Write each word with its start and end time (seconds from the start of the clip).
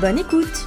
Bonne 0.00 0.18
écoute 0.18 0.66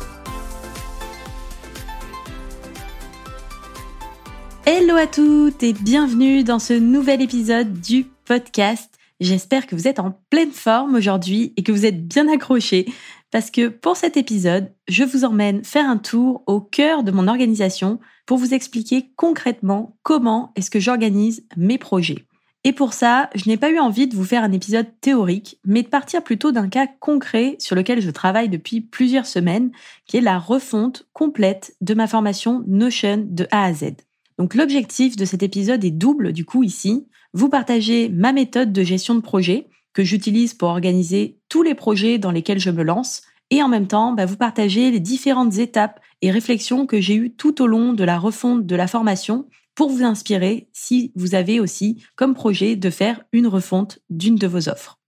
Hello 4.66 4.96
à 4.96 5.06
toutes 5.06 5.62
et 5.62 5.74
bienvenue 5.74 6.44
dans 6.44 6.58
ce 6.58 6.74
nouvel 6.74 7.22
épisode 7.22 7.80
du 7.80 8.06
podcast. 8.26 8.92
J'espère 9.20 9.68
que 9.68 9.76
vous 9.76 9.88
êtes 9.88 10.00
en 10.00 10.20
pleine 10.32 10.52
forme 10.52 10.96
aujourd'hui 10.96 11.54
et 11.58 11.64
que 11.64 11.72
vous 11.72 11.86
êtes 11.86 12.08
bien 12.08 12.28
accrochés 12.28 12.88
parce 13.30 13.52
que 13.52 13.68
pour 13.68 13.98
cet 13.98 14.18
épisode, 14.18 14.72
je 14.88 15.04
vous 15.04 15.26
emmène 15.26 15.64
faire 15.64 15.88
un 15.88 15.98
tour 15.98 16.44
au 16.48 16.60
cœur 16.60 17.04
de 17.04 17.12
mon 17.12 17.28
organisation 17.28 18.00
pour 18.26 18.40
vous 18.40 18.56
expliquer 18.56 19.12
concrètement 19.16 19.96
comment 20.02 20.52
est-ce 20.56 20.72
que 20.72 20.80
j'organise 20.80 21.46
mes 21.56 21.78
projets. 21.78 22.26
Et 22.66 22.74
pour 22.74 22.94
ça, 22.94 23.30
je 23.36 23.48
n'ai 23.48 23.56
pas 23.56 23.70
eu 23.70 23.80
envie 23.80 24.08
de 24.08 24.16
vous 24.16 24.26
faire 24.26 24.44
un 24.44 24.52
épisode 24.52 24.88
théorique, 25.00 25.60
mais 25.66 25.82
de 25.82 25.88
partir 25.88 26.24
plutôt 26.24 26.52
d'un 26.52 26.68
cas 26.68 26.88
concret 27.00 27.56
sur 27.60 27.76
lequel 27.76 28.02
je 28.02 28.12
travaille 28.12 28.50
depuis 28.50 28.82
plusieurs 28.82 29.26
semaines, 29.26 29.72
qui 30.06 30.18
est 30.18 30.22
la 30.22 30.38
refonte 30.38 31.08
complète 31.14 31.76
de 31.80 31.94
ma 31.94 32.08
formation 32.08 32.64
Notion 32.68 33.26
de 33.26 33.48
A 33.52 33.64
à 33.64 33.74
Z. 33.74 33.94
Donc 34.38 34.56
l'objectif 34.56 35.16
de 35.16 35.26
cet 35.26 35.42
épisode 35.42 35.86
est 35.86 35.92
double 35.92 36.34
du 36.34 36.44
coup 36.44 36.64
ici, 36.64 37.08
vous 37.34 37.50
partager 37.50 38.10
ma 38.10 38.34
méthode 38.34 38.74
de 38.74 38.84
gestion 38.84 39.16
de 39.16 39.22
projet 39.22 39.68
que 39.94 40.04
j'utilise 40.04 40.54
pour 40.54 40.70
organiser 40.70 41.40
tous 41.48 41.64
les 41.64 41.76
projets 41.76 42.18
dans 42.18 42.32
lesquels 42.32 42.60
je 42.60 42.72
me 42.72 42.84
lance, 42.84 43.22
et 43.52 43.64
en 43.64 43.70
même 43.70 43.88
temps 43.88 44.12
bah, 44.14 44.26
vous 44.26 44.38
partager 44.38 44.92
les 44.92 45.00
différentes 45.00 45.58
étapes 45.58 46.00
et 46.22 46.32
réflexions 46.32 46.86
que 46.86 47.00
j'ai 47.00 47.16
eues 47.16 47.32
tout 47.32 47.62
au 47.62 47.68
long 47.68 47.94
de 47.94 48.04
la 48.04 48.20
refonte 48.20 48.66
de 48.66 48.76
la 48.76 48.88
formation 48.88 49.46
pour 49.80 49.90
vous 49.90 50.04
inspirer 50.04 50.68
si 50.74 51.14
vous 51.16 51.36
avez 51.36 51.62
aussi 51.62 52.04
comme 52.18 52.34
projet 52.34 52.76
de 52.76 52.90
faire 52.90 53.24
une 53.32 53.48
refonte 53.48 54.00
d'une 54.10 54.36
de 54.36 54.46
vos 54.46 54.68
offres. 54.68 55.00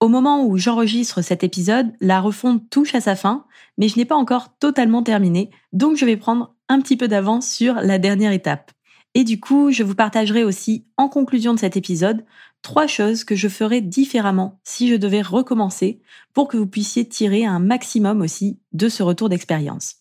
Au 0.00 0.08
moment 0.08 0.44
où 0.44 0.56
j'enregistre 0.56 1.22
cet 1.22 1.44
épisode, 1.44 1.92
la 2.00 2.20
refonte 2.20 2.68
touche 2.70 2.92
à 2.96 3.00
sa 3.00 3.14
fin, 3.14 3.44
mais 3.78 3.86
je 3.86 3.96
n'ai 3.96 4.04
pas 4.04 4.16
encore 4.16 4.58
totalement 4.58 5.04
terminé, 5.04 5.50
donc 5.72 5.96
je 5.96 6.04
vais 6.06 6.16
prendre 6.16 6.56
un 6.68 6.80
petit 6.80 6.96
peu 6.96 7.06
d'avance 7.06 7.48
sur 7.48 7.74
la 7.74 8.00
dernière 8.00 8.32
étape. 8.32 8.72
Et 9.14 9.22
du 9.22 9.38
coup, 9.38 9.70
je 9.70 9.84
vous 9.84 9.94
partagerai 9.94 10.42
aussi 10.42 10.86
en 10.96 11.08
conclusion 11.08 11.54
de 11.54 11.60
cet 11.60 11.76
épisode 11.76 12.24
trois 12.62 12.88
choses 12.88 13.22
que 13.22 13.36
je 13.36 13.46
ferais 13.46 13.80
différemment 13.80 14.58
si 14.64 14.88
je 14.88 14.96
devais 14.96 15.22
recommencer 15.22 16.00
pour 16.34 16.48
que 16.48 16.56
vous 16.56 16.66
puissiez 16.66 17.08
tirer 17.08 17.44
un 17.44 17.60
maximum 17.60 18.22
aussi 18.22 18.58
de 18.72 18.88
ce 18.88 19.04
retour 19.04 19.28
d'expérience. 19.28 19.99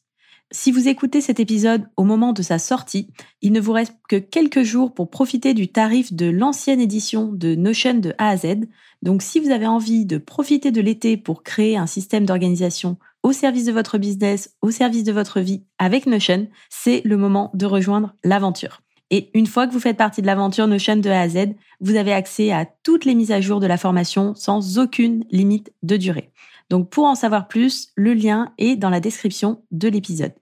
Si 0.52 0.72
vous 0.72 0.88
écoutez 0.88 1.22
cet 1.22 1.39
épisode 1.39 1.88
au 1.95 2.03
moment 2.03 2.33
de 2.33 2.42
sa 2.42 2.58
sortie, 2.58 3.11
il 3.44 3.52
ne 3.52 3.59
vous 3.59 3.72
reste 3.72 3.94
que 4.09 4.16
quelques 4.16 4.64
jours 4.64 4.95
pour 4.95 5.11
profiter 5.11 5.53
du 5.53 5.67
tarif 5.67 6.11
de 6.11 6.25
l'ancienne 6.25 6.81
édition 6.81 7.31
de 7.31 7.53
Notion 7.53 7.94
de 7.94 8.16
A 8.17 8.30
à 8.30 8.38
Z. 8.38 8.66
Donc 9.03 9.22
si 9.22 9.39
vous 9.39 9.52
avez 9.52 9.67
envie 9.67 10.08
de 10.08 10.17
profiter 10.17 10.72
de 10.72 10.81
l'été 10.81 11.17
pour 11.17 11.44
créer 11.44 11.77
un 11.77 11.86
système 11.86 12.25
d'organisation 12.25 12.98
au 13.21 13.32
service 13.32 13.65
de 13.65 13.71
votre 13.71 13.99
business, 13.99 14.55
au 14.64 14.71
service 14.71 15.04
de 15.04 15.11
votre 15.11 15.39
vie 15.39 15.65
avec 15.77 16.08
Notion, 16.08 16.48
c'est 16.71 17.04
le 17.05 17.17
moment 17.17 17.52
de 17.54 17.67
rejoindre 17.67 18.15
l'aventure. 18.23 18.82
Et 19.11 19.30
une 19.36 19.45
fois 19.45 19.67
que 19.67 19.73
vous 19.73 19.80
faites 19.80 19.98
partie 19.98 20.23
de 20.23 20.27
l'aventure 20.27 20.65
Notion 20.65 20.95
de 20.95 21.09
A 21.11 21.21
à 21.21 21.30
Z, 21.30 21.49
vous 21.80 21.95
avez 21.95 22.11
accès 22.11 22.52
à 22.52 22.65
toutes 22.83 23.05
les 23.05 23.14
mises 23.14 23.32
à 23.32 23.39
jour 23.39 23.59
de 23.59 23.67
la 23.67 23.77
formation 23.77 24.33
sans 24.33 24.80
aucune 24.80 25.26
limite 25.30 25.71
de 25.83 25.95
durée. 25.95 26.32
Donc 26.69 26.89
pour 26.89 27.05
en 27.05 27.15
savoir 27.15 27.47
plus, 27.47 27.89
le 27.95 28.13
lien 28.13 28.53
est 28.57 28.75
dans 28.75 28.89
la 28.89 28.99
description 28.99 29.63
de 29.71 29.87
l'épisode. 29.87 30.33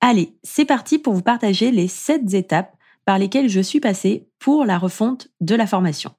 Allez, 0.00 0.36
c'est 0.42 0.64
parti 0.64 0.98
pour 0.98 1.14
vous 1.14 1.22
partager 1.22 1.70
les 1.70 1.88
7 1.88 2.32
étapes 2.34 2.76
par 3.04 3.18
lesquelles 3.18 3.48
je 3.48 3.60
suis 3.60 3.80
passée 3.80 4.28
pour 4.38 4.64
la 4.64 4.78
refonte 4.78 5.28
de 5.40 5.54
la 5.54 5.66
formation. 5.66 6.12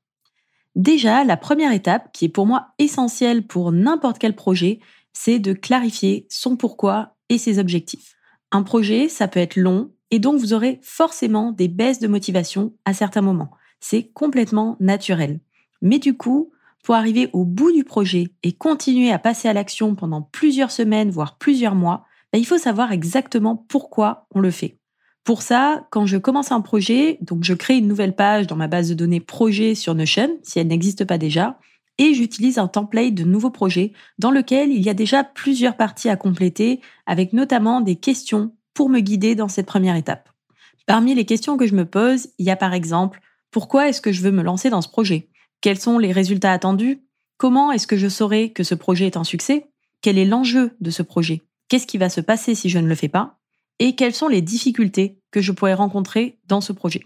Déjà, 0.76 1.24
la 1.24 1.36
première 1.36 1.74
étape, 1.74 2.12
qui 2.14 2.26
est 2.26 2.30
pour 2.30 2.46
moi 2.46 2.68
essentielle 2.80 3.46
pour 3.46 3.72
n'importe 3.72 4.20
quel 4.20 4.36
projet, 4.36 4.80
c'est 5.14 5.40
de 5.40 5.54
clarifier 5.54 6.26
son 6.30 6.56
pourquoi 6.56 7.18
et 7.30 7.38
ses 7.38 7.60
objectifs. 7.60 8.16
Un 8.52 8.64
projet, 8.64 9.10
ça 9.10 9.28
peut 9.28 9.40
être 9.40 9.58
long, 9.58 9.92
et 10.12 10.20
donc 10.20 10.40
vous 10.40 10.54
aurez 10.54 10.80
forcément 10.82 11.52
des 11.52 11.68
baisses 11.68 12.00
de 12.00 12.08
motivation 12.08 12.74
à 12.86 12.94
certains 12.94 13.22
moments. 13.22 13.52
C'est 13.80 14.12
complètement 14.12 14.78
naturel. 14.80 15.40
Mais 15.82 16.00
du 16.00 16.16
coup, 16.16 16.52
pour 16.84 16.96
arriver 16.96 17.30
au 17.34 17.46
bout 17.46 17.72
du 17.72 17.84
projet 17.84 18.30
et 18.44 18.54
continuer 18.54 19.12
à 19.12 19.20
passer 19.20 19.48
à 19.48 19.54
l'action 19.54 19.96
pendant 19.96 20.22
plusieurs 20.22 20.72
semaines, 20.72 21.12
voire 21.12 21.38
plusieurs 21.38 21.76
mois, 21.76 22.06
bah, 22.34 22.40
il 22.40 22.46
faut 22.46 22.58
savoir 22.58 22.92
exactement 22.92 23.56
pourquoi 23.56 24.28
on 24.34 24.40
le 24.40 24.52
fait. 24.52 24.78
Pour 25.24 25.44
ça, 25.44 25.88
quand 25.92 26.08
je 26.08 26.18
commence 26.18 26.52
un 26.52 26.62
projet, 26.62 27.20
donc 27.22 27.44
je 27.44 27.54
crée 27.54 27.78
une 27.78 27.88
nouvelle 27.88 28.16
page 28.16 28.48
dans 28.48 28.56
ma 28.56 28.68
base 28.68 28.90
de 28.90 28.96
données 28.96 29.20
projet 29.20 29.76
sur 29.76 29.94
Notion, 29.94 30.40
si 30.42 30.60
elle 30.60 30.68
n'existe 30.68 31.06
pas 31.06 31.20
déjà, 31.20 31.60
et 32.00 32.16
j'utilise 32.16 32.58
un 32.58 32.68
template 32.68 33.14
de 33.14 33.24
nouveau 33.24 33.52
projet 33.52 33.94
dans 34.18 34.32
lequel 34.32 34.72
il 34.72 34.82
y 34.82 34.90
a 34.90 34.96
déjà 34.96 35.24
plusieurs 35.24 35.78
parties 35.78 36.10
à 36.10 36.16
compléter, 36.16 36.82
avec 37.06 37.34
notamment 37.34 37.82
des 37.82 37.96
questions 37.96 38.56
pour 38.74 38.90
me 38.90 39.00
guider 39.00 39.36
dans 39.36 39.48
cette 39.48 39.68
première 39.68 39.96
étape. 39.96 40.30
Parmi 40.88 41.14
les 41.14 41.26
questions 41.26 41.58
que 41.58 41.68
je 41.68 41.76
me 41.76 41.86
pose, 41.86 42.30
il 42.40 42.46
y 42.46 42.50
a 42.50 42.56
par 42.56 42.74
exemple, 42.74 43.22
pourquoi 43.52 43.90
est-ce 43.90 44.02
que 44.02 44.12
je 44.12 44.22
veux 44.22 44.32
me 44.32 44.42
lancer 44.42 44.70
dans 44.70 44.82
ce 44.82 44.90
projet? 44.90 45.31
Quels 45.62 45.80
sont 45.80 46.00
les 46.00 46.12
résultats 46.12 46.52
attendus? 46.52 47.02
Comment 47.38 47.72
est-ce 47.72 47.88
que 47.88 47.98
je 47.98 48.10
saurai 48.10 48.52
que 48.52 48.64
ce 48.64 48.76
projet 48.76 49.06
est 49.06 49.18
un 49.18 49.24
succès? 49.24 49.68
Quel 50.02 50.18
est 50.18 50.26
l'enjeu 50.26 50.76
de 50.82 50.90
ce 50.90 51.04
projet? 51.04 51.42
Qu'est-ce 51.70 51.88
qui 51.88 52.00
va 52.00 52.10
se 52.10 52.20
passer 52.20 52.56
si 52.56 52.70
je 52.70 52.80
ne 52.80 52.88
le 52.88 52.96
fais 52.96 53.08
pas? 53.08 53.38
Et 53.80 53.96
quelles 53.96 54.16
sont 54.16 54.28
les 54.28 54.42
difficultés 54.42 55.20
que 55.32 55.42
je 55.42 55.52
pourrais 55.52 55.76
rencontrer 55.76 56.40
dans 56.48 56.62
ce 56.62 56.74
projet? 56.74 57.06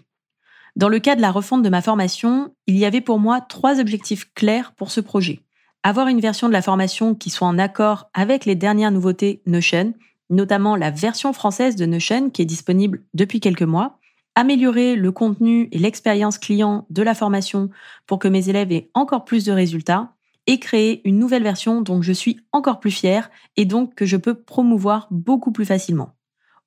Dans 0.74 0.88
le 0.88 0.98
cas 0.98 1.16
de 1.16 1.20
la 1.20 1.30
refonte 1.30 1.62
de 1.62 1.68
ma 1.68 1.82
formation, 1.82 2.54
il 2.66 2.76
y 2.76 2.84
avait 2.84 3.00
pour 3.00 3.18
moi 3.18 3.40
trois 3.40 3.78
objectifs 3.78 4.32
clairs 4.34 4.72
pour 4.72 4.90
ce 4.90 5.00
projet. 5.00 5.40
Avoir 5.82 6.08
une 6.08 6.20
version 6.20 6.48
de 6.48 6.52
la 6.52 6.62
formation 6.62 7.14
qui 7.14 7.30
soit 7.30 7.48
en 7.48 7.58
accord 7.58 8.10
avec 8.12 8.44
les 8.44 8.56
dernières 8.56 8.90
nouveautés 8.90 9.42
Notion, 9.46 9.94
notamment 10.28 10.76
la 10.76 10.90
version 10.90 11.32
française 11.32 11.76
de 11.76 11.86
Notion 11.86 12.30
qui 12.30 12.42
est 12.42 12.46
disponible 12.46 13.04
depuis 13.14 13.40
quelques 13.40 13.62
mois, 13.62 13.95
améliorer 14.36 14.94
le 14.94 15.10
contenu 15.10 15.68
et 15.72 15.78
l'expérience 15.78 16.38
client 16.38 16.86
de 16.90 17.02
la 17.02 17.14
formation 17.14 17.70
pour 18.06 18.20
que 18.20 18.28
mes 18.28 18.48
élèves 18.48 18.70
aient 18.70 18.90
encore 18.94 19.24
plus 19.24 19.44
de 19.44 19.50
résultats 19.50 20.12
et 20.46 20.60
créer 20.60 21.00
une 21.08 21.18
nouvelle 21.18 21.42
version 21.42 21.80
dont 21.80 22.02
je 22.02 22.12
suis 22.12 22.38
encore 22.52 22.78
plus 22.78 22.92
fière 22.92 23.30
et 23.56 23.64
donc 23.64 23.94
que 23.94 24.06
je 24.06 24.16
peux 24.16 24.34
promouvoir 24.34 25.08
beaucoup 25.10 25.50
plus 25.50 25.64
facilement. 25.64 26.12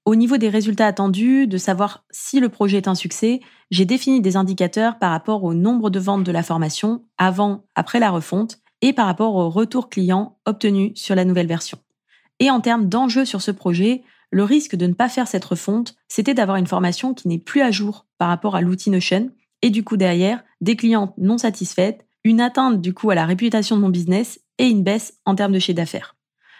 Au 0.04 0.16
niveau 0.16 0.38
des 0.38 0.50
résultats 0.50 0.88
attendus, 0.88 1.46
de 1.46 1.58
savoir 1.58 2.04
si 2.10 2.40
le 2.40 2.50
projet 2.50 2.78
est 2.78 2.88
un 2.88 2.96
succès, 2.96 3.42
j'ai 3.70 3.86
défini 3.86 4.20
des 4.20 4.36
indicateurs 4.36 4.98
par 4.98 5.12
rapport 5.12 5.44
au 5.44 5.54
nombre 5.54 5.92
de 5.92 6.00
ventes 6.00 6.24
de 6.24 6.32
la 6.32 6.42
formation 6.42 7.06
avant, 7.20 7.66
après 7.76 8.00
la 8.00 8.10
refonte 8.10 8.58
et 8.82 8.94
par 8.94 9.06
rapport 9.06 9.36
au 9.36 9.50
retour 9.50 9.90
client 9.90 10.40
obtenu 10.46 10.92
sur 10.96 11.14
la 11.14 11.26
nouvelle 11.26 11.48
version. 11.48 11.78
Et 12.40 12.50
en 12.50 12.62
termes 12.62 12.90
d'enjeux 12.90 13.26
sur 13.26 13.42
ce 13.42 13.52
projet, 13.52 14.04
le 14.32 14.44
risque 14.44 14.76
de 14.76 14.88
ne 14.88 14.94
pas 14.94 15.10
faire 15.10 15.28
cette 15.28 15.46
refonte, 15.46 15.96
c'était 16.08 16.34
d'avoir 16.34 16.58
une 16.58 16.68
formation 16.68 17.14
qui 17.14 17.28
n'est 17.28 17.40
plus 17.40 17.62
à 17.62 17.72
jour 17.72 18.06
par 18.18 18.30
rapport 18.30 18.56
à 18.56 18.62
l'outil 18.62 18.90
Notion, 18.90 19.32
et 19.62 19.70
du 19.70 19.84
coup 19.84 19.98
derrière, 19.98 20.44
des 20.62 20.76
clientes 20.76 21.14
non 21.18 21.38
satisfaites, 21.38 22.06
une 22.24 22.42
atteinte 22.42 22.82
du 22.82 22.94
coup 22.94 23.10
à 23.10 23.16
la 23.16 23.26
réputation 23.26 23.76
de 23.76 23.82
mon 23.82 23.90
business 23.90 24.40
et 24.58 24.68
une 24.68 24.84
baisse 24.84 25.18
en 25.26 25.36
termes 25.36 25.54
de 25.54 25.60
chiffre 25.60 25.78
d'affaires. 25.78 26.16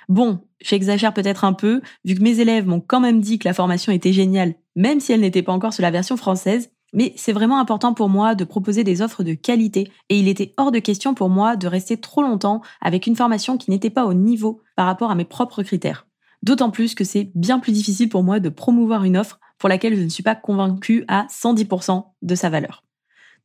Bon, 0.08 0.40
j'exagère 0.60 1.14
peut-être 1.14 1.44
un 1.44 1.54
peu, 1.54 1.82
vu 2.04 2.16
que 2.16 2.24
mes 2.24 2.40
élèves 2.40 2.66
m'ont 2.66 2.82
quand 2.82 3.00
même 3.00 3.22
dit 3.22 3.38
que 3.38 3.48
la 3.48 3.54
formation 3.54 3.92
était 3.92 4.14
géniale, 4.14 4.56
même 4.76 5.00
si 5.00 5.12
elle 5.12 5.22
n'était 5.22 5.44
pas 5.44 5.52
encore 5.52 5.74
sur 5.74 5.84
la 5.84 5.92
version 5.92 6.18
française, 6.18 6.72
mais 6.94 7.14
c'est 7.16 7.34
vraiment 7.34 7.60
important 7.60 7.94
pour 7.94 8.10
moi 8.10 8.34
de 8.34 8.44
proposer 8.44 8.84
des 8.84 9.04
offres 9.04 9.24
de 9.24 9.34
qualité 9.34 9.92
et 10.10 10.18
il 10.18 10.28
était 10.28 10.54
hors 10.58 10.72
de 10.72 10.80
question 10.80 11.14
pour 11.14 11.30
moi 11.30 11.56
de 11.56 11.68
rester 11.68 11.98
trop 11.98 12.24
longtemps 12.24 12.62
avec 12.82 13.06
une 13.06 13.16
formation 13.16 13.58
qui 13.58 13.70
n'était 13.70 13.92
pas 13.92 14.06
au 14.06 14.16
niveau 14.16 14.62
par 14.76 14.88
rapport 14.88 15.12
à 15.12 15.16
mes 15.16 15.26
propres 15.26 15.62
critères. 15.62 16.08
D'autant 16.44 16.72
plus 16.72 16.96
que 16.96 17.04
c'est 17.04 17.32
bien 17.36 17.60
plus 17.60 17.72
difficile 17.72 18.10
pour 18.10 18.24
moi 18.24 18.40
de 18.40 18.50
promouvoir 18.50 19.04
une 19.04 19.18
offre 19.18 19.40
pour 19.58 19.70
laquelle 19.70 19.96
je 19.96 20.04
ne 20.04 20.10
suis 20.10 20.24
pas 20.24 20.36
convaincue 20.36 21.04
à 21.08 21.28
110% 21.28 22.06
de 22.22 22.36
sa 22.36 22.50
valeur. 22.50 22.84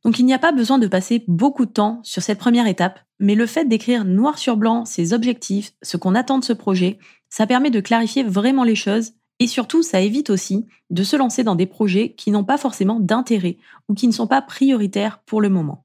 Donc 0.03 0.19
il 0.19 0.25
n'y 0.25 0.33
a 0.33 0.39
pas 0.39 0.51
besoin 0.51 0.77
de 0.77 0.87
passer 0.87 1.23
beaucoup 1.27 1.65
de 1.65 1.71
temps 1.71 1.99
sur 2.03 2.21
cette 2.21 2.37
première 2.37 2.67
étape, 2.67 2.99
mais 3.19 3.35
le 3.35 3.47
fait 3.47 3.65
d'écrire 3.65 4.05
noir 4.05 4.37
sur 4.37 4.55
blanc 4.55 4.85
ses 4.85 5.13
objectifs, 5.13 5.73
ce 5.81 5.97
qu'on 5.97 6.15
attend 6.15 6.37
de 6.37 6.45
ce 6.45 6.53
projet, 6.53 6.99
ça 7.29 7.47
permet 7.47 7.71
de 7.71 7.79
clarifier 7.79 8.23
vraiment 8.23 8.63
les 8.63 8.75
choses 8.75 9.13
et 9.39 9.47
surtout 9.47 9.83
ça 9.83 10.01
évite 10.01 10.29
aussi 10.29 10.65
de 10.89 11.03
se 11.03 11.15
lancer 11.15 11.43
dans 11.43 11.55
des 11.55 11.65
projets 11.65 12.13
qui 12.13 12.31
n'ont 12.31 12.43
pas 12.43 12.57
forcément 12.57 12.99
d'intérêt 12.99 13.57
ou 13.89 13.93
qui 13.93 14.07
ne 14.07 14.13
sont 14.13 14.27
pas 14.27 14.41
prioritaires 14.41 15.19
pour 15.25 15.41
le 15.41 15.49
moment. 15.49 15.84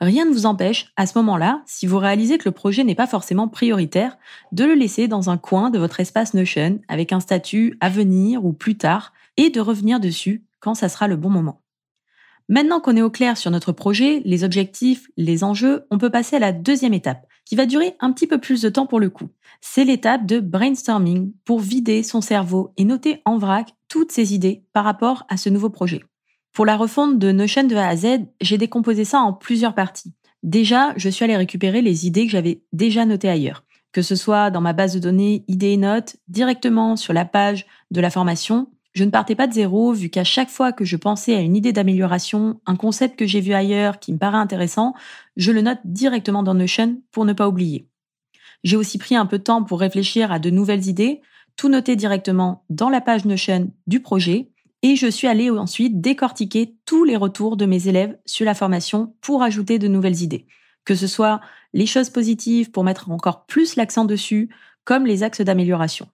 Rien 0.00 0.26
ne 0.26 0.30
vous 0.30 0.44
empêche, 0.44 0.92
à 0.96 1.06
ce 1.06 1.16
moment-là, 1.18 1.62
si 1.64 1.86
vous 1.86 1.98
réalisez 1.98 2.36
que 2.36 2.48
le 2.48 2.54
projet 2.54 2.84
n'est 2.84 2.94
pas 2.94 3.06
forcément 3.06 3.48
prioritaire, 3.48 4.18
de 4.52 4.64
le 4.64 4.74
laisser 4.74 5.08
dans 5.08 5.30
un 5.30 5.38
coin 5.38 5.70
de 5.70 5.78
votre 5.78 6.00
espace 6.00 6.34
Notion 6.34 6.80
avec 6.88 7.12
un 7.12 7.20
statut 7.20 7.78
à 7.80 7.88
venir 7.88 8.44
ou 8.44 8.52
plus 8.52 8.76
tard 8.76 9.14
et 9.38 9.48
de 9.48 9.60
revenir 9.60 9.98
dessus 9.98 10.44
quand 10.60 10.74
ça 10.74 10.90
sera 10.90 11.08
le 11.08 11.16
bon 11.16 11.30
moment. 11.30 11.62
Maintenant 12.48 12.80
qu'on 12.80 12.96
est 12.96 13.02
au 13.02 13.10
clair 13.10 13.36
sur 13.36 13.50
notre 13.50 13.72
projet, 13.72 14.22
les 14.24 14.44
objectifs, 14.44 15.08
les 15.16 15.42
enjeux, 15.42 15.84
on 15.90 15.98
peut 15.98 16.10
passer 16.10 16.36
à 16.36 16.40
la 16.40 16.52
deuxième 16.52 16.94
étape, 16.94 17.26
qui 17.44 17.56
va 17.56 17.66
durer 17.66 17.96
un 17.98 18.12
petit 18.12 18.26
peu 18.26 18.38
plus 18.38 18.62
de 18.62 18.68
temps 18.68 18.86
pour 18.86 19.00
le 19.00 19.10
coup. 19.10 19.28
C'est 19.60 19.84
l'étape 19.84 20.26
de 20.26 20.38
brainstorming 20.38 21.32
pour 21.44 21.58
vider 21.58 22.02
son 22.02 22.20
cerveau 22.20 22.72
et 22.76 22.84
noter 22.84 23.20
en 23.24 23.38
vrac 23.38 23.74
toutes 23.88 24.12
ses 24.12 24.34
idées 24.34 24.62
par 24.72 24.84
rapport 24.84 25.24
à 25.28 25.36
ce 25.36 25.48
nouveau 25.48 25.70
projet. 25.70 26.02
Pour 26.56 26.64
la 26.64 26.78
refonte 26.78 27.18
de 27.18 27.32
Notion 27.32 27.64
de 27.64 27.76
A 27.76 27.86
à 27.86 27.96
Z, 27.96 28.06
j'ai 28.40 28.56
décomposé 28.56 29.04
ça 29.04 29.20
en 29.20 29.34
plusieurs 29.34 29.74
parties. 29.74 30.14
Déjà, 30.42 30.94
je 30.96 31.10
suis 31.10 31.22
allée 31.22 31.36
récupérer 31.36 31.82
les 31.82 32.06
idées 32.06 32.24
que 32.24 32.32
j'avais 32.32 32.62
déjà 32.72 33.04
notées 33.04 33.28
ailleurs, 33.28 33.62
que 33.92 34.00
ce 34.00 34.16
soit 34.16 34.50
dans 34.50 34.62
ma 34.62 34.72
base 34.72 34.94
de 34.94 34.98
données 34.98 35.44
idées 35.48 35.72
et 35.72 35.76
notes, 35.76 36.16
directement 36.28 36.96
sur 36.96 37.12
la 37.12 37.26
page 37.26 37.66
de 37.90 38.00
la 38.00 38.08
formation, 38.08 38.70
je 38.94 39.04
ne 39.04 39.10
partais 39.10 39.34
pas 39.34 39.46
de 39.46 39.52
zéro, 39.52 39.92
vu 39.92 40.08
qu'à 40.08 40.24
chaque 40.24 40.48
fois 40.48 40.72
que 40.72 40.86
je 40.86 40.96
pensais 40.96 41.34
à 41.34 41.40
une 41.40 41.56
idée 41.56 41.74
d'amélioration, 41.74 42.58
un 42.64 42.76
concept 42.76 43.18
que 43.18 43.26
j'ai 43.26 43.42
vu 43.42 43.52
ailleurs 43.52 43.98
qui 43.98 44.14
me 44.14 44.18
paraît 44.18 44.38
intéressant, 44.38 44.94
je 45.36 45.52
le 45.52 45.60
note 45.60 45.80
directement 45.84 46.42
dans 46.42 46.54
Notion 46.54 47.02
pour 47.12 47.26
ne 47.26 47.34
pas 47.34 47.48
oublier. 47.48 47.86
J'ai 48.64 48.78
aussi 48.78 48.96
pris 48.96 49.14
un 49.14 49.26
peu 49.26 49.36
de 49.36 49.42
temps 49.42 49.62
pour 49.62 49.78
réfléchir 49.78 50.32
à 50.32 50.38
de 50.38 50.48
nouvelles 50.48 50.86
idées, 50.86 51.20
tout 51.54 51.68
noter 51.68 51.96
directement 51.96 52.64
dans 52.70 52.88
la 52.88 53.02
page 53.02 53.26
Notion 53.26 53.70
du 53.86 54.00
projet, 54.00 54.48
et 54.88 54.94
je 54.94 55.08
suis 55.08 55.26
allée 55.26 55.50
ensuite 55.50 56.00
décortiquer 56.00 56.76
tous 56.84 57.02
les 57.02 57.16
retours 57.16 57.56
de 57.56 57.66
mes 57.66 57.88
élèves 57.88 58.16
sur 58.24 58.46
la 58.46 58.54
formation 58.54 59.16
pour 59.20 59.42
ajouter 59.42 59.80
de 59.80 59.88
nouvelles 59.88 60.22
idées. 60.22 60.46
Que 60.84 60.94
ce 60.94 61.08
soit 61.08 61.40
les 61.72 61.86
choses 61.86 62.08
positives 62.08 62.70
pour 62.70 62.84
mettre 62.84 63.10
encore 63.10 63.46
plus 63.46 63.74
l'accent 63.74 64.04
dessus, 64.04 64.48
comme 64.84 65.04
les 65.04 65.24
axes 65.24 65.40
d'amélioration. 65.40 66.06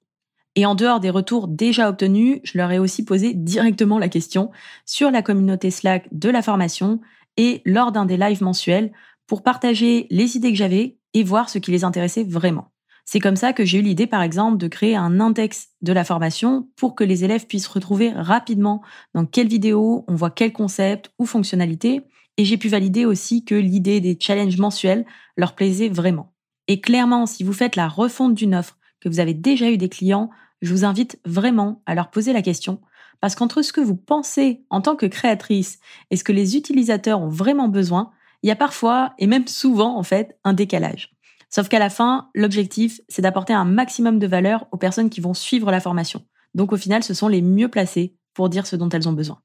Et 0.56 0.64
en 0.64 0.74
dehors 0.74 1.00
des 1.00 1.10
retours 1.10 1.48
déjà 1.48 1.90
obtenus, 1.90 2.40
je 2.44 2.56
leur 2.56 2.72
ai 2.72 2.78
aussi 2.78 3.04
posé 3.04 3.34
directement 3.34 3.98
la 3.98 4.08
question 4.08 4.50
sur 4.86 5.10
la 5.10 5.20
communauté 5.20 5.70
Slack 5.70 6.08
de 6.10 6.30
la 6.30 6.40
formation 6.40 7.02
et 7.36 7.60
lors 7.66 7.92
d'un 7.92 8.06
des 8.06 8.16
lives 8.16 8.42
mensuels 8.42 8.90
pour 9.26 9.42
partager 9.42 10.06
les 10.08 10.38
idées 10.38 10.50
que 10.50 10.56
j'avais 10.56 10.96
et 11.12 11.24
voir 11.24 11.50
ce 11.50 11.58
qui 11.58 11.72
les 11.72 11.84
intéressait 11.84 12.24
vraiment. 12.24 12.71
C'est 13.04 13.20
comme 13.20 13.36
ça 13.36 13.52
que 13.52 13.64
j'ai 13.64 13.78
eu 13.78 13.82
l'idée, 13.82 14.06
par 14.06 14.22
exemple, 14.22 14.58
de 14.58 14.68
créer 14.68 14.96
un 14.96 15.20
index 15.20 15.68
de 15.82 15.92
la 15.92 16.04
formation 16.04 16.68
pour 16.76 16.94
que 16.94 17.04
les 17.04 17.24
élèves 17.24 17.46
puissent 17.46 17.66
retrouver 17.66 18.10
rapidement 18.10 18.82
dans 19.14 19.26
quelle 19.26 19.48
vidéo 19.48 20.04
on 20.08 20.14
voit 20.14 20.30
quel 20.30 20.52
concept 20.52 21.10
ou 21.18 21.26
fonctionnalité. 21.26 22.02
Et 22.38 22.44
j'ai 22.44 22.56
pu 22.56 22.68
valider 22.68 23.04
aussi 23.04 23.44
que 23.44 23.54
l'idée 23.54 24.00
des 24.00 24.16
challenges 24.18 24.56
mensuels 24.56 25.04
leur 25.36 25.54
plaisait 25.54 25.88
vraiment. 25.88 26.32
Et 26.68 26.80
clairement, 26.80 27.26
si 27.26 27.44
vous 27.44 27.52
faites 27.52 27.76
la 27.76 27.88
refonte 27.88 28.34
d'une 28.34 28.54
offre 28.54 28.78
que 29.00 29.08
vous 29.08 29.20
avez 29.20 29.34
déjà 29.34 29.70
eu 29.70 29.76
des 29.76 29.88
clients, 29.88 30.30
je 30.62 30.72
vous 30.72 30.84
invite 30.84 31.18
vraiment 31.26 31.82
à 31.86 31.94
leur 31.94 32.10
poser 32.10 32.32
la 32.32 32.40
question, 32.40 32.80
parce 33.20 33.34
qu'entre 33.34 33.62
ce 33.62 33.72
que 33.72 33.80
vous 33.80 33.96
pensez 33.96 34.64
en 34.70 34.80
tant 34.80 34.96
que 34.96 35.06
créatrice 35.06 35.80
et 36.10 36.16
ce 36.16 36.24
que 36.24 36.32
les 36.32 36.56
utilisateurs 36.56 37.20
ont 37.20 37.28
vraiment 37.28 37.68
besoin, 37.68 38.12
il 38.42 38.48
y 38.48 38.52
a 38.52 38.56
parfois, 38.56 39.14
et 39.18 39.26
même 39.26 39.46
souvent 39.48 39.98
en 39.98 40.02
fait, 40.02 40.38
un 40.44 40.52
décalage. 40.52 41.11
Sauf 41.54 41.68
qu'à 41.68 41.78
la 41.78 41.90
fin, 41.90 42.30
l'objectif, 42.34 43.00
c'est 43.08 43.22
d'apporter 43.22 43.52
un 43.52 43.66
maximum 43.66 44.18
de 44.18 44.26
valeur 44.26 44.66
aux 44.72 44.78
personnes 44.78 45.10
qui 45.10 45.20
vont 45.20 45.34
suivre 45.34 45.70
la 45.70 45.80
formation. 45.80 46.24
Donc 46.54 46.72
au 46.72 46.78
final, 46.78 47.02
ce 47.02 47.12
sont 47.12 47.28
les 47.28 47.42
mieux 47.42 47.68
placés 47.68 48.16
pour 48.32 48.48
dire 48.48 48.66
ce 48.66 48.74
dont 48.74 48.88
elles 48.88 49.08
ont 49.08 49.12
besoin. 49.12 49.38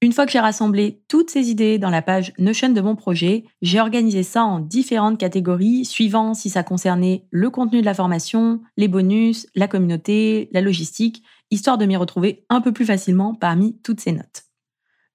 Une 0.00 0.12
fois 0.12 0.24
que 0.24 0.32
j'ai 0.32 0.40
rassemblé 0.40 1.02
toutes 1.08 1.28
ces 1.28 1.50
idées 1.50 1.78
dans 1.78 1.90
la 1.90 2.02
page 2.02 2.32
Notion 2.38 2.70
de 2.70 2.80
mon 2.80 2.94
projet, 2.94 3.44
j'ai 3.60 3.80
organisé 3.80 4.22
ça 4.22 4.44
en 4.44 4.60
différentes 4.60 5.18
catégories 5.18 5.84
suivant 5.84 6.34
si 6.34 6.48
ça 6.48 6.62
concernait 6.62 7.26
le 7.30 7.50
contenu 7.50 7.80
de 7.80 7.84
la 7.84 7.94
formation, 7.94 8.62
les 8.78 8.88
bonus, 8.88 9.46
la 9.54 9.68
communauté, 9.68 10.48
la 10.52 10.62
logistique, 10.62 11.22
histoire 11.50 11.76
de 11.76 11.84
m'y 11.84 11.96
retrouver 11.96 12.46
un 12.48 12.60
peu 12.60 12.72
plus 12.72 12.86
facilement 12.86 13.34
parmi 13.34 13.76
toutes 13.82 14.00
ces 14.00 14.12
notes. 14.12 14.44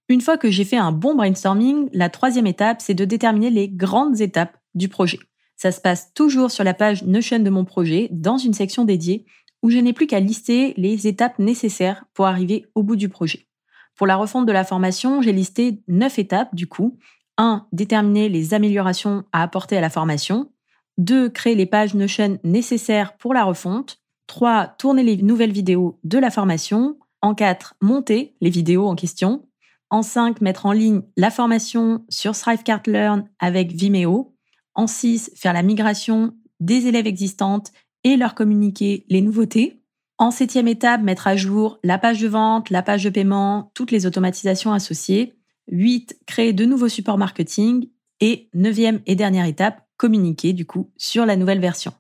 Une 0.08 0.22
fois 0.22 0.38
que 0.38 0.52
j'ai 0.52 0.66
fait 0.66 0.78
un 0.78 0.92
bon 0.92 1.16
brainstorming, 1.16 1.90
la 1.94 2.10
troisième 2.10 2.46
étape, 2.46 2.82
c'est 2.82 2.94
de 2.94 3.06
déterminer 3.06 3.50
les 3.50 3.70
grandes 3.70 4.22
étapes 4.22 4.56
du 4.76 4.88
projet. 4.88 5.18
Ça 5.56 5.72
se 5.72 5.81
passe 5.81 6.13
toujours 6.13 6.52
sur 6.52 6.63
la 6.63 6.74
page 6.74 7.04
Notion 7.04 7.40
de 7.40 7.50
mon 7.50 7.66
projet, 7.66 8.10
dans 8.12 8.38
une 8.38 8.54
section 8.54 8.84
dédiée, 8.86 9.25
où 9.63 9.69
je 9.69 9.78
n'ai 9.78 9.94
plus 9.94 10.07
qu'à 10.07 10.19
lister 10.19 10.74
les 10.78 11.07
étapes 11.07 11.40
nécessaires 11.40 12.06
pour 12.13 12.28
arriver 12.28 12.66
au 12.75 12.84
bout 12.84 12.96
du 12.96 13.10
projet. 13.10 13.48
Pour 13.96 14.07
la 14.07 14.18
refonte 14.18 14.46
de 14.46 14.52
la 14.52 14.66
formation, 14.66 15.22
j'ai 15.22 15.31
listé 15.31 15.81
neuf 15.88 16.19
étapes 16.19 16.54
du 16.54 16.68
coup. 16.68 16.98
1. 17.38 17.68
Déterminer 17.72 18.30
les 18.30 18.54
améliorations 18.54 19.24
à 19.31 19.42
apporter 19.42 19.78
à 19.78 19.81
la 19.81 19.90
formation. 19.90 20.52
2. 20.98 21.30
Créer 21.30 21.56
les 21.56 21.66
pages 21.66 21.94
Notion 21.96 22.38
nécessaires 22.44 23.18
pour 23.18 23.34
la 23.34 23.44
refonte. 23.44 24.01
3. 24.28 24.68
Tourner 24.78 25.04
les 25.04 25.18
nouvelles 25.18 25.51
vidéos 25.51 26.00
de 26.04 26.18
la 26.18 26.30
formation. 26.30 26.98
En 27.22 27.34
4. 27.34 27.75
Monter 27.81 28.36
les 28.42 28.50
vidéos 28.50 28.88
en 28.88 28.96
question. 28.96 29.48
En 29.90 30.01
5. 30.01 30.42
Mettre 30.42 30.66
en 30.66 30.74
ligne 30.74 31.01
la 31.18 31.31
formation 31.31 32.06
sur 32.10 32.34
Thrivecart 32.34 32.84
Learn 32.88 33.28
avec 33.40 33.72
Vimeo. 33.72 34.35
En 34.75 34.88
6. 34.88 35.31
Faire 35.36 35.54
la 35.54 35.63
migration 35.63 36.36
des 36.60 36.88
élèves 36.88 37.07
existantes 37.07 37.72
et 38.04 38.18
leur 38.18 38.36
communiquer 38.36 39.06
les 39.10 39.22
nouveautés. 39.22 39.81
En 40.18 40.31
septième 40.31 40.68
étape, 40.68 41.01
mettre 41.01 41.27
à 41.27 41.36
jour 41.36 41.80
la 41.83 41.98
page 41.98 42.22
de 42.22 42.27
vente, 42.27 42.69
la 42.69 42.81
page 42.81 43.04
de 43.04 43.10
paiement, 43.10 43.72
toutes 43.74 43.92
les 43.92 44.06
automatisations 44.06 44.72
associées. 44.72 45.36
8. 45.72 46.19
Créer 46.25 46.54
de 46.54 46.66
nouveaux 46.66 46.89
supports 46.89 47.18
marketing. 47.18 47.89
Et 48.22 48.50
neuvième 48.54 49.01
et 49.06 49.16
dernière 49.16 49.45
étape, 49.45 49.86
communiquer 49.98 50.54
du 50.54 50.66
coup 50.66 50.92
sur 50.95 51.25
la 51.25 51.36
nouvelle 51.36 51.60
version. 51.60 51.94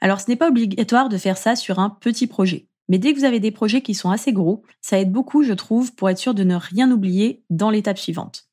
Alors 0.00 0.20
ce 0.20 0.28
n'est 0.28 0.36
pas 0.36 0.48
obligatoire 0.48 1.08
de 1.08 1.16
faire 1.16 1.38
ça 1.38 1.56
sur 1.56 1.78
un 1.78 1.88
petit 1.88 2.26
projet. 2.26 2.68
Mais 2.88 2.98
dès 2.98 3.12
que 3.12 3.18
vous 3.18 3.24
avez 3.24 3.40
des 3.40 3.50
projets 3.50 3.80
qui 3.80 3.94
sont 3.94 4.10
assez 4.10 4.32
gros, 4.32 4.62
ça 4.80 4.98
aide 4.98 5.10
beaucoup, 5.10 5.42
je 5.42 5.52
trouve, 5.52 5.94
pour 5.94 6.10
être 6.10 6.18
sûr 6.18 6.34
de 6.34 6.44
ne 6.44 6.54
rien 6.54 6.90
oublier 6.90 7.42
dans 7.50 7.70
l'étape 7.70 7.98
suivante. 7.98 8.48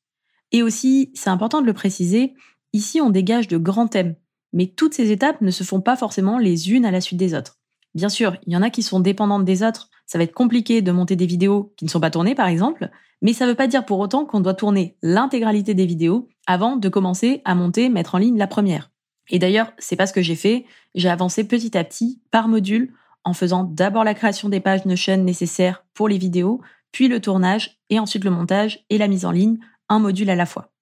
Et 0.50 0.62
aussi, 0.62 1.10
c'est 1.14 1.30
important 1.30 1.60
de 1.60 1.66
le 1.66 1.72
préciser, 1.72 2.34
ici 2.74 3.00
on 3.00 3.08
dégage 3.08 3.48
de 3.48 3.56
grands 3.56 3.88
thèmes, 3.88 4.16
mais 4.52 4.66
toutes 4.66 4.92
ces 4.92 5.10
étapes 5.10 5.40
ne 5.40 5.50
se 5.50 5.64
font 5.64 5.80
pas 5.80 5.96
forcément 5.96 6.36
les 6.36 6.70
unes 6.72 6.84
à 6.84 6.90
la 6.90 7.00
suite 7.00 7.18
des 7.18 7.34
autres. 7.34 7.58
Bien 7.94 8.08
sûr, 8.08 8.36
il 8.46 8.52
y 8.52 8.56
en 8.56 8.62
a 8.62 8.70
qui 8.70 8.82
sont 8.82 9.00
dépendantes 9.00 9.44
des 9.44 9.62
autres. 9.62 9.88
Ça 10.04 10.18
va 10.18 10.24
être 10.24 10.34
compliqué 10.34 10.82
de 10.82 10.92
monter 10.92 11.16
des 11.16 11.26
vidéos 11.26 11.72
qui 11.76 11.84
ne 11.84 11.90
sont 11.90 12.00
pas 12.00 12.10
tournées, 12.10 12.34
par 12.34 12.48
exemple, 12.48 12.90
mais 13.22 13.32
ça 13.32 13.46
ne 13.46 13.50
veut 13.50 13.56
pas 13.56 13.68
dire 13.68 13.86
pour 13.86 14.00
autant 14.00 14.26
qu'on 14.26 14.40
doit 14.40 14.54
tourner 14.54 14.96
l'intégralité 15.02 15.74
des 15.74 15.86
vidéos 15.86 16.28
avant 16.46 16.76
de 16.76 16.88
commencer 16.88 17.40
à 17.44 17.54
monter, 17.54 17.88
mettre 17.88 18.16
en 18.16 18.18
ligne 18.18 18.36
la 18.36 18.48
première. 18.48 18.90
Et 19.30 19.38
d'ailleurs, 19.38 19.72
c'est 19.78 19.96
pas 19.96 20.06
ce 20.06 20.12
que 20.12 20.22
j'ai 20.22 20.34
fait. 20.34 20.66
J'ai 20.94 21.08
avancé 21.08 21.44
petit 21.44 21.78
à 21.78 21.84
petit 21.84 22.20
par 22.30 22.48
module 22.48 22.92
en 23.24 23.32
faisant 23.32 23.64
d'abord 23.64 24.04
la 24.04 24.14
création 24.14 24.48
des 24.48 24.60
pages 24.60 24.84
Notion 24.84 25.16
nécessaires 25.16 25.84
pour 25.94 26.08
les 26.08 26.18
vidéos, 26.18 26.60
puis 26.92 27.08
le 27.08 27.20
tournage 27.20 27.80
et 27.88 27.98
ensuite 27.98 28.24
le 28.24 28.30
montage 28.30 28.84
et 28.90 28.98
la 28.98 29.08
mise 29.08 29.24
en 29.24 29.30
ligne, 29.30 29.58
un 29.88 29.98
module 29.98 30.28
à 30.28 30.36
la 30.36 30.46
fois. 30.46 30.73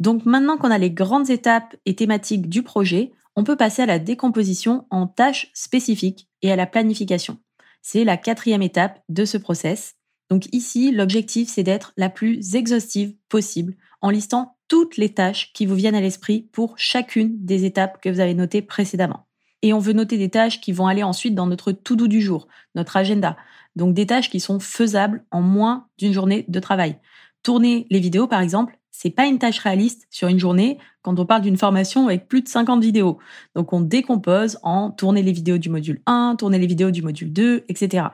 Donc 0.00 0.24
maintenant 0.24 0.56
qu'on 0.56 0.70
a 0.70 0.78
les 0.78 0.90
grandes 0.90 1.30
étapes 1.30 1.76
et 1.84 1.94
thématiques 1.94 2.48
du 2.48 2.62
projet, 2.62 3.12
on 3.36 3.44
peut 3.44 3.56
passer 3.56 3.82
à 3.82 3.86
la 3.86 3.98
décomposition 3.98 4.86
en 4.90 5.06
tâches 5.06 5.50
spécifiques 5.54 6.26
et 6.42 6.50
à 6.50 6.56
la 6.56 6.66
planification. 6.66 7.38
C'est 7.82 8.04
la 8.04 8.16
quatrième 8.16 8.62
étape 8.62 9.02
de 9.10 9.26
ce 9.26 9.36
process. 9.36 9.96
Donc 10.30 10.46
ici, 10.52 10.90
l'objectif, 10.90 11.48
c'est 11.48 11.62
d'être 11.62 11.92
la 11.96 12.08
plus 12.08 12.54
exhaustive 12.54 13.14
possible 13.28 13.76
en 14.00 14.10
listant 14.10 14.56
toutes 14.68 14.96
les 14.96 15.12
tâches 15.12 15.52
qui 15.52 15.66
vous 15.66 15.74
viennent 15.74 15.94
à 15.94 16.00
l'esprit 16.00 16.48
pour 16.52 16.78
chacune 16.78 17.36
des 17.44 17.64
étapes 17.64 18.00
que 18.00 18.08
vous 18.08 18.20
avez 18.20 18.34
notées 18.34 18.62
précédemment. 18.62 19.26
Et 19.62 19.74
on 19.74 19.78
veut 19.78 19.92
noter 19.92 20.16
des 20.16 20.30
tâches 20.30 20.60
qui 20.60 20.72
vont 20.72 20.86
aller 20.86 21.02
ensuite 21.02 21.34
dans 21.34 21.46
notre 21.46 21.72
to-do 21.72 22.08
du 22.08 22.22
jour, 22.22 22.48
notre 22.74 22.96
agenda. 22.96 23.36
Donc 23.76 23.92
des 23.92 24.06
tâches 24.06 24.30
qui 24.30 24.40
sont 24.40 24.60
faisables 24.60 25.26
en 25.30 25.42
moins 25.42 25.88
d'une 25.98 26.14
journée 26.14 26.46
de 26.48 26.60
travail. 26.60 26.96
Tourner 27.42 27.86
les 27.90 28.00
vidéos, 28.00 28.26
par 28.26 28.40
exemple, 28.40 28.79
c'est 28.90 29.10
pas 29.10 29.26
une 29.26 29.38
tâche 29.38 29.58
réaliste 29.58 30.06
sur 30.10 30.28
une 30.28 30.38
journée 30.38 30.78
quand 31.02 31.18
on 31.18 31.26
parle 31.26 31.42
d'une 31.42 31.56
formation 31.56 32.06
avec 32.06 32.28
plus 32.28 32.42
de 32.42 32.48
50 32.48 32.82
vidéos. 32.82 33.18
Donc 33.54 33.72
on 33.72 33.80
décompose 33.80 34.58
en 34.62 34.90
tourner 34.90 35.22
les 35.22 35.32
vidéos 35.32 35.58
du 35.58 35.70
module 35.70 36.02
1, 36.06 36.36
tourner 36.38 36.58
les 36.58 36.66
vidéos 36.66 36.90
du 36.90 37.02
module 37.02 37.32
2, 37.32 37.64
etc. 37.68 38.06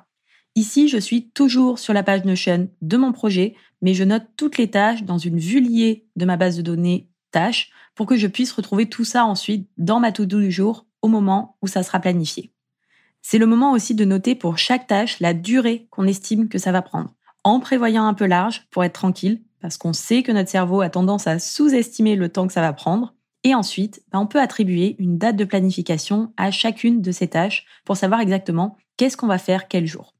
Ici, 0.54 0.88
je 0.88 0.96
suis 0.96 1.30
toujours 1.30 1.78
sur 1.78 1.92
la 1.92 2.02
page 2.02 2.24
Notion 2.24 2.70
de 2.80 2.96
mon 2.96 3.12
projet, 3.12 3.54
mais 3.82 3.94
je 3.94 4.04
note 4.04 4.24
toutes 4.36 4.56
les 4.56 4.70
tâches 4.70 5.02
dans 5.02 5.18
une 5.18 5.38
vue 5.38 5.60
liée 5.60 6.06
de 6.16 6.24
ma 6.24 6.36
base 6.36 6.56
de 6.56 6.62
données 6.62 7.08
tâches 7.30 7.70
pour 7.94 8.06
que 8.06 8.16
je 8.16 8.26
puisse 8.26 8.52
retrouver 8.52 8.88
tout 8.88 9.04
ça 9.04 9.24
ensuite 9.24 9.68
dans 9.76 10.00
ma 10.00 10.12
to-do 10.12 10.40
du 10.40 10.50
jour 10.50 10.86
au 11.02 11.08
moment 11.08 11.56
où 11.62 11.66
ça 11.66 11.82
sera 11.82 12.00
planifié. 12.00 12.52
C'est 13.20 13.38
le 13.38 13.46
moment 13.46 13.72
aussi 13.72 13.94
de 13.94 14.04
noter 14.04 14.34
pour 14.34 14.56
chaque 14.56 14.86
tâche 14.86 15.20
la 15.20 15.34
durée 15.34 15.88
qu'on 15.90 16.06
estime 16.06 16.48
que 16.48 16.58
ça 16.58 16.72
va 16.72 16.80
prendre, 16.80 17.12
en 17.44 17.60
prévoyant 17.60 18.06
un 18.06 18.14
peu 18.14 18.26
large 18.26 18.66
pour 18.70 18.84
être 18.84 18.92
tranquille 18.92 19.42
parce 19.60 19.76
qu'on 19.76 19.92
sait 19.92 20.22
que 20.22 20.32
notre 20.32 20.50
cerveau 20.50 20.80
a 20.80 20.90
tendance 20.90 21.26
à 21.26 21.38
sous-estimer 21.38 22.16
le 22.16 22.28
temps 22.28 22.46
que 22.46 22.52
ça 22.52 22.60
va 22.60 22.72
prendre. 22.72 23.14
Et 23.44 23.54
ensuite, 23.54 24.02
bah, 24.12 24.18
on 24.18 24.26
peut 24.26 24.40
attribuer 24.40 24.96
une 24.98 25.18
date 25.18 25.36
de 25.36 25.44
planification 25.44 26.32
à 26.36 26.50
chacune 26.50 27.00
de 27.00 27.12
ces 27.12 27.28
tâches 27.28 27.66
pour 27.84 27.96
savoir 27.96 28.20
exactement 28.20 28.76
qu'est-ce 28.96 29.16
qu'on 29.16 29.26
va 29.26 29.38
faire 29.38 29.68
quel 29.68 29.86
jour. 29.86 30.14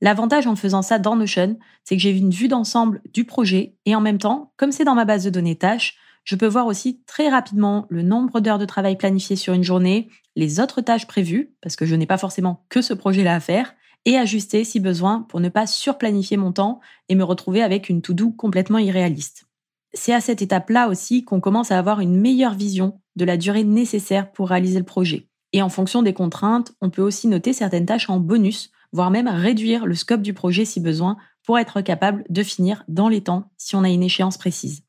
L'avantage 0.00 0.46
en 0.46 0.56
faisant 0.56 0.82
ça 0.82 0.98
dans 0.98 1.16
Notion, 1.16 1.58
c'est 1.84 1.96
que 1.96 2.02
j'ai 2.02 2.16
une 2.16 2.30
vue 2.30 2.48
d'ensemble 2.48 3.02
du 3.12 3.24
projet 3.24 3.74
et 3.84 3.94
en 3.94 4.00
même 4.00 4.18
temps, 4.18 4.52
comme 4.56 4.72
c'est 4.72 4.84
dans 4.84 4.94
ma 4.94 5.04
base 5.04 5.24
de 5.24 5.30
données 5.30 5.56
tâches, 5.56 5.96
je 6.24 6.36
peux 6.36 6.46
voir 6.46 6.66
aussi 6.66 7.02
très 7.06 7.28
rapidement 7.28 7.86
le 7.90 8.02
nombre 8.02 8.40
d'heures 8.40 8.58
de 8.58 8.64
travail 8.64 8.96
planifiées 8.96 9.36
sur 9.36 9.52
une 9.52 9.64
journée, 9.64 10.08
les 10.36 10.60
autres 10.60 10.80
tâches 10.80 11.06
prévues, 11.06 11.54
parce 11.60 11.76
que 11.76 11.86
je 11.86 11.94
n'ai 11.94 12.06
pas 12.06 12.18
forcément 12.18 12.64
que 12.68 12.82
ce 12.82 12.94
projet-là 12.94 13.34
à 13.34 13.40
faire, 13.40 13.74
et 14.04 14.16
ajuster 14.16 14.64
si 14.64 14.80
besoin 14.80 15.26
pour 15.28 15.40
ne 15.40 15.48
pas 15.48 15.66
surplanifier 15.66 16.36
mon 16.36 16.52
temps 16.52 16.80
et 17.08 17.14
me 17.14 17.24
retrouver 17.24 17.62
avec 17.62 17.88
une 17.88 18.02
to-do 18.02 18.30
complètement 18.30 18.78
irréaliste. 18.78 19.46
C'est 19.92 20.14
à 20.14 20.20
cette 20.20 20.42
étape-là 20.42 20.88
aussi 20.88 21.24
qu'on 21.24 21.40
commence 21.40 21.72
à 21.72 21.78
avoir 21.78 22.00
une 22.00 22.18
meilleure 22.18 22.54
vision 22.54 23.00
de 23.16 23.24
la 23.24 23.36
durée 23.36 23.64
nécessaire 23.64 24.30
pour 24.32 24.48
réaliser 24.48 24.78
le 24.78 24.84
projet. 24.84 25.28
Et 25.52 25.62
en 25.62 25.68
fonction 25.68 26.02
des 26.02 26.14
contraintes, 26.14 26.72
on 26.80 26.90
peut 26.90 27.02
aussi 27.02 27.26
noter 27.26 27.52
certaines 27.52 27.86
tâches 27.86 28.08
en 28.08 28.20
bonus, 28.20 28.70
voire 28.92 29.10
même 29.10 29.28
réduire 29.28 29.86
le 29.86 29.94
scope 29.94 30.22
du 30.22 30.32
projet 30.32 30.64
si 30.64 30.80
besoin 30.80 31.16
pour 31.44 31.58
être 31.58 31.80
capable 31.80 32.24
de 32.28 32.42
finir 32.42 32.84
dans 32.88 33.08
les 33.08 33.22
temps 33.22 33.50
si 33.56 33.74
on 33.74 33.82
a 33.82 33.88
une 33.88 34.02
échéance 34.02 34.38
précise. 34.38 34.84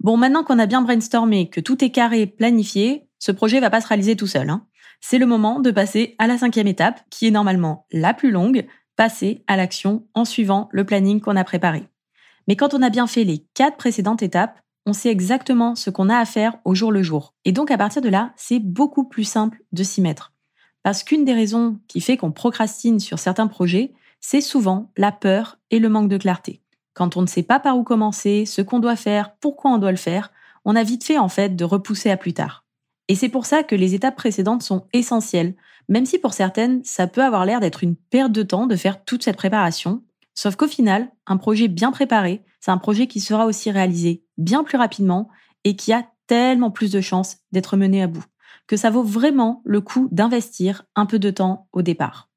Bon, 0.00 0.16
maintenant 0.16 0.44
qu'on 0.44 0.58
a 0.58 0.66
bien 0.66 0.82
brainstormé, 0.82 1.48
que 1.48 1.60
tout 1.60 1.82
est 1.84 1.90
carré, 1.90 2.26
planifié, 2.26 3.06
ce 3.18 3.32
projet 3.32 3.60
va 3.60 3.70
pas 3.70 3.80
se 3.80 3.88
réaliser 3.88 4.16
tout 4.16 4.26
seul. 4.26 4.48
Hein. 4.48 4.66
C'est 5.00 5.18
le 5.18 5.26
moment 5.26 5.60
de 5.60 5.70
passer 5.70 6.14
à 6.18 6.26
la 6.26 6.38
cinquième 6.38 6.66
étape, 6.66 7.00
qui 7.10 7.26
est 7.26 7.30
normalement 7.30 7.86
la 7.90 8.14
plus 8.14 8.30
longue, 8.30 8.66
passer 8.96 9.42
à 9.46 9.56
l'action 9.56 10.06
en 10.14 10.24
suivant 10.24 10.68
le 10.72 10.84
planning 10.84 11.20
qu'on 11.20 11.36
a 11.36 11.44
préparé. 11.44 11.88
Mais 12.46 12.56
quand 12.56 12.74
on 12.74 12.82
a 12.82 12.90
bien 12.90 13.06
fait 13.06 13.24
les 13.24 13.46
quatre 13.54 13.76
précédentes 13.76 14.22
étapes, 14.22 14.60
on 14.86 14.92
sait 14.92 15.10
exactement 15.10 15.74
ce 15.74 15.90
qu'on 15.90 16.08
a 16.08 16.16
à 16.16 16.24
faire 16.24 16.58
au 16.64 16.74
jour 16.74 16.92
le 16.92 17.02
jour. 17.02 17.34
Et 17.44 17.52
donc 17.52 17.70
à 17.70 17.78
partir 17.78 18.02
de 18.02 18.08
là, 18.08 18.32
c'est 18.36 18.58
beaucoup 18.58 19.04
plus 19.04 19.24
simple 19.24 19.62
de 19.72 19.82
s'y 19.82 20.00
mettre. 20.00 20.32
Parce 20.82 21.02
qu'une 21.02 21.24
des 21.24 21.34
raisons 21.34 21.78
qui 21.88 22.00
fait 22.00 22.16
qu'on 22.16 22.32
procrastine 22.32 23.00
sur 23.00 23.18
certains 23.18 23.46
projets, 23.46 23.92
c'est 24.20 24.40
souvent 24.40 24.90
la 24.96 25.12
peur 25.12 25.58
et 25.70 25.78
le 25.78 25.88
manque 25.88 26.08
de 26.08 26.18
clarté. 26.18 26.62
Quand 26.94 27.16
on 27.16 27.22
ne 27.22 27.26
sait 27.26 27.42
pas 27.42 27.60
par 27.60 27.78
où 27.78 27.84
commencer, 27.84 28.44
ce 28.46 28.62
qu'on 28.62 28.80
doit 28.80 28.96
faire, 28.96 29.34
pourquoi 29.36 29.70
on 29.70 29.78
doit 29.78 29.92
le 29.92 29.96
faire, 29.96 30.30
on 30.64 30.76
a 30.76 30.82
vite 30.82 31.04
fait 31.04 31.18
en 31.18 31.28
fait 31.28 31.56
de 31.56 31.64
repousser 31.64 32.10
à 32.10 32.16
plus 32.16 32.34
tard. 32.34 32.64
Et 33.10 33.16
c'est 33.16 33.28
pour 33.28 33.44
ça 33.44 33.64
que 33.64 33.74
les 33.74 33.96
étapes 33.96 34.14
précédentes 34.14 34.62
sont 34.62 34.86
essentielles, 34.92 35.56
même 35.88 36.06
si 36.06 36.20
pour 36.20 36.32
certaines, 36.32 36.80
ça 36.84 37.08
peut 37.08 37.24
avoir 37.24 37.44
l'air 37.44 37.58
d'être 37.58 37.82
une 37.82 37.96
perte 37.96 38.30
de 38.30 38.44
temps 38.44 38.68
de 38.68 38.76
faire 38.76 39.04
toute 39.04 39.24
cette 39.24 39.36
préparation. 39.36 40.04
Sauf 40.32 40.54
qu'au 40.54 40.68
final, 40.68 41.10
un 41.26 41.36
projet 41.36 41.66
bien 41.66 41.90
préparé, 41.90 42.44
c'est 42.60 42.70
un 42.70 42.78
projet 42.78 43.08
qui 43.08 43.18
sera 43.18 43.46
aussi 43.46 43.72
réalisé 43.72 44.22
bien 44.38 44.62
plus 44.62 44.78
rapidement 44.78 45.28
et 45.64 45.74
qui 45.74 45.92
a 45.92 46.06
tellement 46.28 46.70
plus 46.70 46.92
de 46.92 47.00
chances 47.00 47.38
d'être 47.50 47.76
mené 47.76 48.00
à 48.00 48.06
bout, 48.06 48.22
que 48.68 48.76
ça 48.76 48.90
vaut 48.90 49.02
vraiment 49.02 49.60
le 49.64 49.80
coup 49.80 50.06
d'investir 50.12 50.84
un 50.94 51.04
peu 51.04 51.18
de 51.18 51.30
temps 51.30 51.66
au 51.72 51.82
départ. 51.82 52.30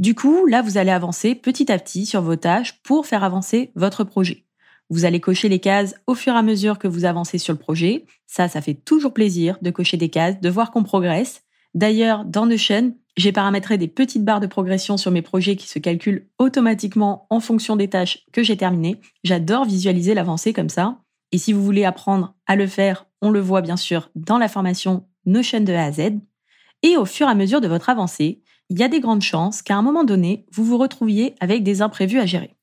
Du 0.00 0.16
coup, 0.16 0.44
là, 0.46 0.60
vous 0.60 0.76
allez 0.76 0.90
avancer 0.90 1.36
petit 1.36 1.70
à 1.70 1.78
petit 1.78 2.04
sur 2.04 2.20
vos 2.20 2.34
tâches 2.34 2.82
pour 2.82 3.06
faire 3.06 3.22
avancer 3.22 3.70
votre 3.76 4.02
projet. 4.02 4.45
Vous 4.88 5.04
allez 5.04 5.20
cocher 5.20 5.48
les 5.48 5.58
cases 5.58 5.94
au 6.06 6.14
fur 6.14 6.34
et 6.34 6.38
à 6.38 6.42
mesure 6.42 6.78
que 6.78 6.86
vous 6.86 7.04
avancez 7.04 7.38
sur 7.38 7.52
le 7.52 7.58
projet. 7.58 8.06
Ça, 8.26 8.48
ça 8.48 8.60
fait 8.60 8.74
toujours 8.74 9.12
plaisir 9.12 9.58
de 9.60 9.70
cocher 9.70 9.96
des 9.96 10.08
cases, 10.08 10.40
de 10.40 10.48
voir 10.48 10.70
qu'on 10.70 10.84
progresse. 10.84 11.42
D'ailleurs, 11.74 12.24
dans 12.24 12.46
Notion, 12.46 12.94
j'ai 13.16 13.32
paramétré 13.32 13.78
des 13.78 13.88
petites 13.88 14.24
barres 14.24 14.40
de 14.40 14.46
progression 14.46 14.96
sur 14.96 15.10
mes 15.10 15.22
projets 15.22 15.56
qui 15.56 15.68
se 15.68 15.78
calculent 15.78 16.28
automatiquement 16.38 17.26
en 17.30 17.40
fonction 17.40 17.76
des 17.76 17.88
tâches 17.88 18.24
que 18.32 18.42
j'ai 18.42 18.56
terminées. 18.56 19.00
J'adore 19.24 19.64
visualiser 19.64 20.14
l'avancée 20.14 20.52
comme 20.52 20.68
ça. 20.68 20.98
Et 21.32 21.38
si 21.38 21.52
vous 21.52 21.64
voulez 21.64 21.84
apprendre 21.84 22.34
à 22.46 22.56
le 22.56 22.66
faire, 22.66 23.06
on 23.22 23.30
le 23.30 23.40
voit 23.40 23.62
bien 23.62 23.76
sûr 23.76 24.10
dans 24.14 24.38
la 24.38 24.48
formation 24.48 25.06
Notion 25.24 25.60
de 25.60 25.72
A 25.72 25.84
à 25.84 25.92
Z. 25.92 26.12
Et 26.82 26.96
au 26.96 27.04
fur 27.04 27.26
et 27.26 27.30
à 27.30 27.34
mesure 27.34 27.60
de 27.60 27.68
votre 27.68 27.90
avancée, 27.90 28.42
il 28.68 28.78
y 28.78 28.82
a 28.82 28.88
des 28.88 29.00
grandes 29.00 29.22
chances 29.22 29.62
qu'à 29.62 29.76
un 29.76 29.82
moment 29.82 30.04
donné, 30.04 30.46
vous 30.52 30.64
vous 30.64 30.78
retrouviez 30.78 31.34
avec 31.40 31.62
des 31.62 31.82
imprévus 31.82 32.20
à 32.20 32.26
gérer. 32.26 32.55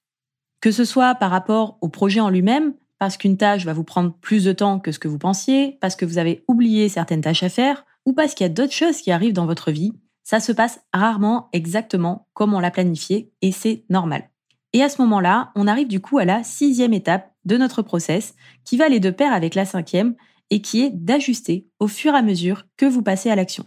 Que 0.64 0.72
ce 0.72 0.86
soit 0.86 1.16
par 1.16 1.30
rapport 1.30 1.78
au 1.82 1.90
projet 1.90 2.22
en 2.22 2.30
lui-même, 2.30 2.74
parce 2.98 3.18
qu'une 3.18 3.36
tâche 3.36 3.66
va 3.66 3.74
vous 3.74 3.84
prendre 3.84 4.14
plus 4.22 4.46
de 4.46 4.54
temps 4.54 4.80
que 4.80 4.94
ce 4.94 5.00
que 5.00 5.10
vous 5.10 5.18
pensiez, 5.18 5.78
parce 5.82 5.98
que 5.98 6.06
vous 6.06 6.20
avez 6.20 6.46
oublié 6.48 6.88
certaines 6.88 7.20
tâches 7.20 7.44
à 7.44 7.50
faire, 7.50 7.84
ou 8.06 8.14
parce 8.14 8.34
qu'il 8.34 8.46
y 8.46 8.50
a 8.50 8.54
d'autres 8.54 8.72
choses 8.72 9.02
qui 9.02 9.12
arrivent 9.12 9.34
dans 9.34 9.46
votre 9.46 9.72
vie, 9.72 9.92
ça 10.24 10.40
se 10.40 10.54
passe 10.54 10.80
rarement 10.94 11.50
exactement 11.52 12.30
comme 12.32 12.54
on 12.54 12.62
l'a 12.62 12.72
planifié 12.72 13.34
et 13.42 13.52
c'est 13.52 13.84
normal. 13.90 14.30
Et 14.72 14.82
à 14.82 14.88
ce 14.88 15.02
moment-là, 15.02 15.52
on 15.56 15.68
arrive 15.68 15.90
du 15.90 16.00
coup 16.00 16.18
à 16.18 16.24
la 16.24 16.46
sixième 16.46 16.94
étape 16.94 17.34
de 17.44 17.58
notre 17.58 17.82
process 17.82 18.34
qui 18.64 18.78
va 18.78 18.86
aller 18.86 19.02
de 19.02 19.10
pair 19.10 19.34
avec 19.34 19.56
la 19.56 19.66
cinquième 19.66 20.16
et 20.50 20.62
qui 20.62 20.82
est 20.82 20.92
d'ajuster 20.92 21.68
au 21.82 21.90
fur 21.90 22.14
et 22.14 22.18
à 22.20 22.22
mesure 22.22 22.68
que 22.78 22.86
vous 22.86 23.04
passez 23.04 23.30
à 23.30 23.36
l'action. 23.36 23.66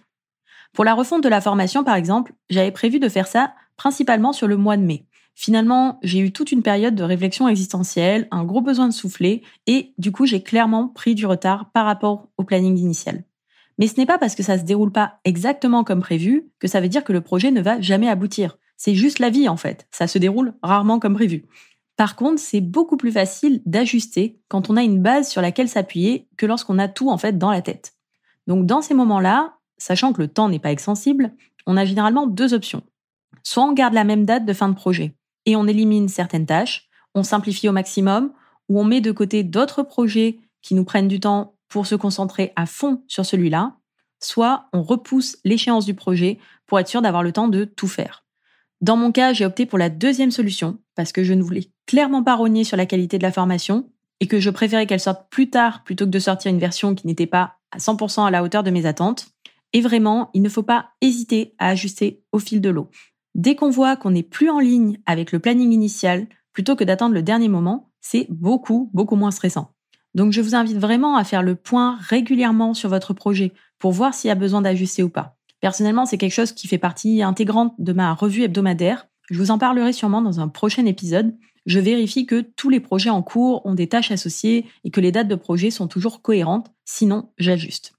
Pour 0.72 0.86
la 0.86 0.94
refonte 0.94 1.22
de 1.22 1.28
la 1.28 1.42
formation, 1.42 1.84
par 1.84 1.96
exemple, 1.96 2.32
j'avais 2.48 2.72
prévu 2.72 3.00
de 3.00 3.10
faire 3.10 3.26
ça 3.26 3.52
principalement 3.76 4.32
sur 4.32 4.46
le 4.46 4.56
mois 4.56 4.78
de 4.78 4.82
mai. 4.82 5.04
Finalement, 5.38 6.00
j'ai 6.02 6.18
eu 6.20 6.32
toute 6.32 6.50
une 6.50 6.62
période 6.62 6.94
de 6.94 7.02
réflexion 7.02 7.46
existentielle, 7.46 8.26
un 8.30 8.42
gros 8.42 8.62
besoin 8.62 8.88
de 8.88 8.92
souffler, 8.94 9.42
et 9.66 9.92
du 9.98 10.10
coup, 10.10 10.24
j'ai 10.24 10.42
clairement 10.42 10.88
pris 10.88 11.14
du 11.14 11.26
retard 11.26 11.70
par 11.72 11.84
rapport 11.84 12.28
au 12.38 12.42
planning 12.42 12.78
initial. 12.78 13.22
Mais 13.78 13.86
ce 13.86 13.98
n'est 13.98 14.06
pas 14.06 14.16
parce 14.16 14.34
que 14.34 14.42
ça 14.42 14.56
se 14.58 14.64
déroule 14.64 14.92
pas 14.92 15.20
exactement 15.26 15.84
comme 15.84 16.00
prévu 16.00 16.48
que 16.58 16.68
ça 16.68 16.80
veut 16.80 16.88
dire 16.88 17.04
que 17.04 17.12
le 17.12 17.20
projet 17.20 17.50
ne 17.50 17.60
va 17.60 17.78
jamais 17.82 18.08
aboutir. 18.08 18.56
C'est 18.78 18.94
juste 18.94 19.18
la 19.18 19.28
vie 19.28 19.46
en 19.46 19.58
fait. 19.58 19.86
Ça 19.90 20.06
se 20.06 20.18
déroule 20.18 20.54
rarement 20.62 20.98
comme 20.98 21.14
prévu. 21.14 21.44
Par 21.98 22.16
contre, 22.16 22.40
c'est 22.40 22.62
beaucoup 22.62 22.96
plus 22.96 23.12
facile 23.12 23.60
d'ajuster 23.66 24.40
quand 24.48 24.70
on 24.70 24.76
a 24.78 24.82
une 24.82 25.02
base 25.02 25.28
sur 25.28 25.42
laquelle 25.42 25.68
s'appuyer 25.68 26.28
que 26.38 26.46
lorsqu'on 26.46 26.78
a 26.78 26.88
tout 26.88 27.10
en 27.10 27.18
fait 27.18 27.36
dans 27.36 27.50
la 27.50 27.60
tête. 27.60 27.92
Donc 28.46 28.64
dans 28.64 28.80
ces 28.80 28.94
moments-là, 28.94 29.58
sachant 29.76 30.14
que 30.14 30.22
le 30.22 30.28
temps 30.28 30.48
n'est 30.48 30.58
pas 30.58 30.72
extensible, 30.72 31.34
on 31.66 31.76
a 31.76 31.84
généralement 31.84 32.26
deux 32.26 32.54
options. 32.54 32.82
Soit 33.42 33.64
on 33.64 33.74
garde 33.74 33.92
la 33.94 34.04
même 34.04 34.24
date 34.24 34.46
de 34.46 34.52
fin 34.54 34.70
de 34.70 34.74
projet 34.74 35.14
et 35.46 35.56
on 35.56 35.66
élimine 35.66 36.08
certaines 36.08 36.46
tâches, 36.46 36.88
on 37.14 37.22
simplifie 37.22 37.68
au 37.68 37.72
maximum, 37.72 38.32
ou 38.68 38.80
on 38.80 38.84
met 38.84 39.00
de 39.00 39.12
côté 39.12 39.42
d'autres 39.42 39.82
projets 39.82 40.38
qui 40.60 40.74
nous 40.74 40.84
prennent 40.84 41.08
du 41.08 41.20
temps 41.20 41.54
pour 41.68 41.86
se 41.86 41.94
concentrer 41.94 42.52
à 42.56 42.66
fond 42.66 43.02
sur 43.06 43.24
celui-là, 43.24 43.76
soit 44.20 44.66
on 44.72 44.82
repousse 44.82 45.38
l'échéance 45.44 45.84
du 45.84 45.94
projet 45.94 46.38
pour 46.66 46.78
être 46.78 46.88
sûr 46.88 47.02
d'avoir 47.02 47.22
le 47.22 47.32
temps 47.32 47.48
de 47.48 47.64
tout 47.64 47.88
faire. 47.88 48.24
Dans 48.80 48.96
mon 48.96 49.12
cas, 49.12 49.32
j'ai 49.32 49.46
opté 49.46 49.64
pour 49.66 49.78
la 49.78 49.88
deuxième 49.88 50.30
solution 50.30 50.78
parce 50.94 51.12
que 51.12 51.24
je 51.24 51.32
ne 51.32 51.42
voulais 51.42 51.70
clairement 51.86 52.22
pas 52.22 52.34
rogner 52.34 52.64
sur 52.64 52.76
la 52.76 52.86
qualité 52.86 53.18
de 53.18 53.22
la 53.22 53.32
formation 53.32 53.88
et 54.20 54.26
que 54.26 54.40
je 54.40 54.50
préférais 54.50 54.86
qu'elle 54.86 55.00
sorte 55.00 55.30
plus 55.30 55.50
tard 55.50 55.84
plutôt 55.84 56.04
que 56.04 56.10
de 56.10 56.18
sortir 56.18 56.50
une 56.50 56.58
version 56.58 56.94
qui 56.94 57.06
n'était 57.06 57.26
pas 57.26 57.56
à 57.70 57.78
100% 57.78 58.26
à 58.26 58.30
la 58.30 58.42
hauteur 58.42 58.62
de 58.62 58.70
mes 58.70 58.86
attentes. 58.86 59.28
Et 59.72 59.80
vraiment, 59.80 60.30
il 60.34 60.42
ne 60.42 60.48
faut 60.48 60.62
pas 60.62 60.90
hésiter 61.00 61.54
à 61.58 61.68
ajuster 61.68 62.22
au 62.32 62.38
fil 62.38 62.60
de 62.60 62.70
l'eau. 62.70 62.90
Dès 63.36 63.54
qu'on 63.54 63.68
voit 63.68 63.96
qu'on 63.96 64.12
n'est 64.12 64.22
plus 64.22 64.48
en 64.48 64.58
ligne 64.58 64.98
avec 65.04 65.30
le 65.30 65.38
planning 65.38 65.70
initial, 65.70 66.26
plutôt 66.54 66.74
que 66.74 66.84
d'attendre 66.84 67.14
le 67.14 67.22
dernier 67.22 67.48
moment, 67.48 67.90
c'est 68.00 68.26
beaucoup, 68.30 68.90
beaucoup 68.94 69.14
moins 69.14 69.30
stressant. 69.30 69.72
Donc 70.14 70.32
je 70.32 70.40
vous 70.40 70.54
invite 70.54 70.78
vraiment 70.78 71.16
à 71.18 71.24
faire 71.24 71.42
le 71.42 71.54
point 71.54 71.98
régulièrement 72.00 72.72
sur 72.72 72.88
votre 72.88 73.12
projet 73.12 73.52
pour 73.78 73.92
voir 73.92 74.14
s'il 74.14 74.28
y 74.28 74.30
a 74.30 74.36
besoin 74.36 74.62
d'ajuster 74.62 75.02
ou 75.02 75.10
pas. 75.10 75.36
Personnellement, 75.60 76.06
c'est 76.06 76.16
quelque 76.16 76.32
chose 76.32 76.52
qui 76.52 76.66
fait 76.66 76.78
partie 76.78 77.22
intégrante 77.22 77.74
de 77.78 77.92
ma 77.92 78.14
revue 78.14 78.42
hebdomadaire. 78.42 79.06
Je 79.28 79.38
vous 79.38 79.50
en 79.50 79.58
parlerai 79.58 79.92
sûrement 79.92 80.22
dans 80.22 80.40
un 80.40 80.48
prochain 80.48 80.86
épisode. 80.86 81.36
Je 81.66 81.78
vérifie 81.78 82.24
que 82.24 82.40
tous 82.40 82.70
les 82.70 82.80
projets 82.80 83.10
en 83.10 83.22
cours 83.22 83.66
ont 83.66 83.74
des 83.74 83.86
tâches 83.88 84.12
associées 84.12 84.64
et 84.84 84.90
que 84.90 85.00
les 85.02 85.12
dates 85.12 85.28
de 85.28 85.34
projet 85.34 85.70
sont 85.70 85.88
toujours 85.88 86.22
cohérentes, 86.22 86.72
sinon 86.86 87.28
j'ajuste. 87.36 87.92